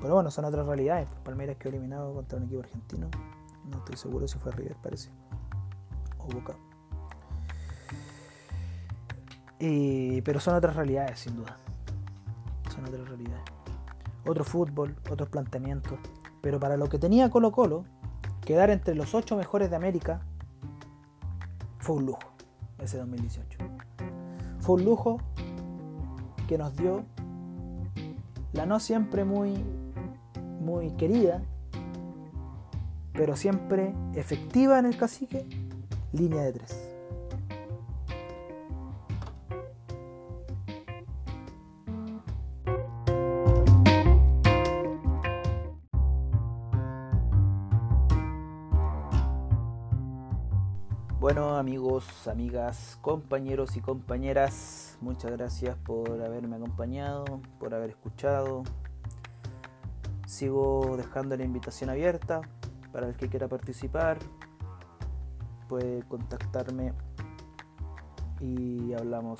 Pero 0.01 0.13
bueno, 0.13 0.31
son 0.31 0.45
otras 0.45 0.65
realidades. 0.65 1.09
Palmeiras 1.23 1.57
quedó 1.57 1.69
eliminado 1.69 2.13
contra 2.13 2.37
un 2.37 2.45
equipo 2.45 2.61
argentino. 2.61 3.09
No 3.69 3.77
estoy 3.79 3.97
seguro 3.97 4.27
si 4.27 4.37
fue 4.37 4.51
River, 4.51 4.75
parece. 4.81 5.09
O 6.17 6.27
Boca. 6.27 6.55
pero 10.23 10.39
son 10.39 10.55
otras 10.55 10.75
realidades, 10.75 11.19
sin 11.19 11.35
duda. 11.35 11.57
Son 12.73 12.85
otras 12.85 13.07
realidades. 13.07 13.43
Otro 14.25 14.43
fútbol, 14.43 14.95
otros 15.09 15.29
planteamientos. 15.29 15.99
Pero 16.41 16.59
para 16.59 16.77
lo 16.77 16.87
que 16.87 16.97
tenía 16.97 17.29
Colo 17.29 17.51
Colo, 17.51 17.83
quedar 18.45 18.69
entre 18.69 18.95
los 18.95 19.13
ocho 19.13 19.35
mejores 19.35 19.69
de 19.69 19.75
América 19.75 20.21
fue 21.79 21.97
un 21.97 22.05
lujo 22.05 22.19
ese 22.77 22.97
2018. 22.97 23.57
Fue 24.59 24.75
un 24.75 24.85
lujo 24.85 25.17
que 26.49 26.57
nos 26.57 26.75
dio 26.75 27.05
la 28.53 28.65
no 28.65 28.79
siempre 28.79 29.23
muy, 29.23 29.63
muy 30.59 30.89
querida, 30.93 31.43
pero 33.13 33.35
siempre 33.35 33.93
efectiva 34.15 34.79
en 34.79 34.87
el 34.87 34.97
cacique, 34.97 35.45
línea 36.11 36.41
de 36.41 36.53
tres. 36.53 36.89
Bueno 51.19 51.57
amigos, 51.57 52.27
amigas, 52.27 52.97
compañeros 53.03 53.77
y 53.77 53.81
compañeras, 53.81 54.88
muchas 55.01 55.31
gracias 55.31 55.75
por 55.77 56.21
haberme 56.21 56.55
acompañado, 56.55 57.25
por 57.59 57.73
haber 57.73 57.91
escuchado. 57.91 58.63
Sigo 60.25 60.95
dejando 60.97 61.35
la 61.35 61.43
invitación 61.43 61.89
abierta 61.89 62.41
para 62.91 63.07
el 63.07 63.15
que 63.15 63.29
quiera 63.29 63.47
participar. 63.47 64.19
Puede 65.67 66.03
contactarme 66.03 66.93
y 68.39 68.93
hablamos 68.93 69.39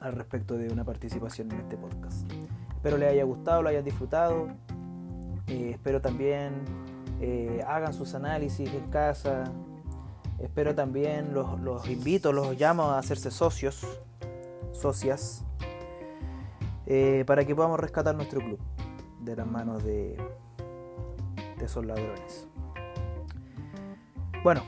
al 0.00 0.12
respecto 0.12 0.54
de 0.54 0.72
una 0.72 0.84
participación 0.84 1.50
en 1.52 1.60
este 1.60 1.76
podcast. 1.76 2.30
Espero 2.74 2.98
les 2.98 3.10
haya 3.10 3.24
gustado, 3.24 3.62
lo 3.62 3.68
hayan 3.68 3.84
disfrutado. 3.84 4.48
Eh, 5.46 5.70
espero 5.72 6.00
también 6.00 6.64
eh, 7.20 7.62
hagan 7.66 7.92
sus 7.94 8.14
análisis 8.14 8.72
en 8.72 8.90
casa, 8.90 9.44
Espero 10.38 10.74
también 10.74 11.32
los, 11.32 11.88
invito, 11.88 12.32
los 12.32 12.58
llamo 12.58 12.90
a 12.90 12.98
hacerse 12.98 13.30
socios, 13.30 13.86
socias, 14.74 15.44
eh, 16.86 17.24
para 17.26 17.44
que 17.44 17.54
podamos 17.54 17.80
rescatar 17.80 18.14
nuestro 18.14 18.40
club 18.40 18.58
de 19.20 19.36
las 19.36 19.46
manos 19.46 19.82
de, 19.84 20.16
de 21.58 21.64
esos 21.64 21.84
ladrones. 21.84 22.46
Bueno, 24.42 24.62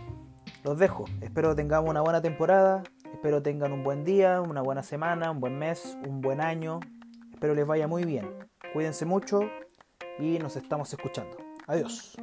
los 0.64 0.78
dejo. 0.78 1.04
Espero 1.20 1.54
tengamos 1.54 1.90
una 1.90 2.00
buena 2.00 2.22
temporada. 2.22 2.82
Espero 3.12 3.42
tengan 3.42 3.72
un 3.72 3.84
buen 3.84 4.04
día, 4.04 4.40
una 4.40 4.62
buena 4.62 4.82
semana, 4.82 5.30
un 5.30 5.40
buen 5.40 5.59
mes, 5.59 5.96
un 6.07 6.20
buen 6.20 6.40
año. 6.40 6.80
Espero 7.32 7.54
les 7.54 7.66
vaya 7.66 7.86
muy 7.86 8.04
bien. 8.04 8.28
Cuídense 8.72 9.04
mucho 9.04 9.40
y 10.18 10.38
nos 10.38 10.57
estamos 10.57 10.92
escuchando. 10.92 11.36
Adiós. 11.66 12.16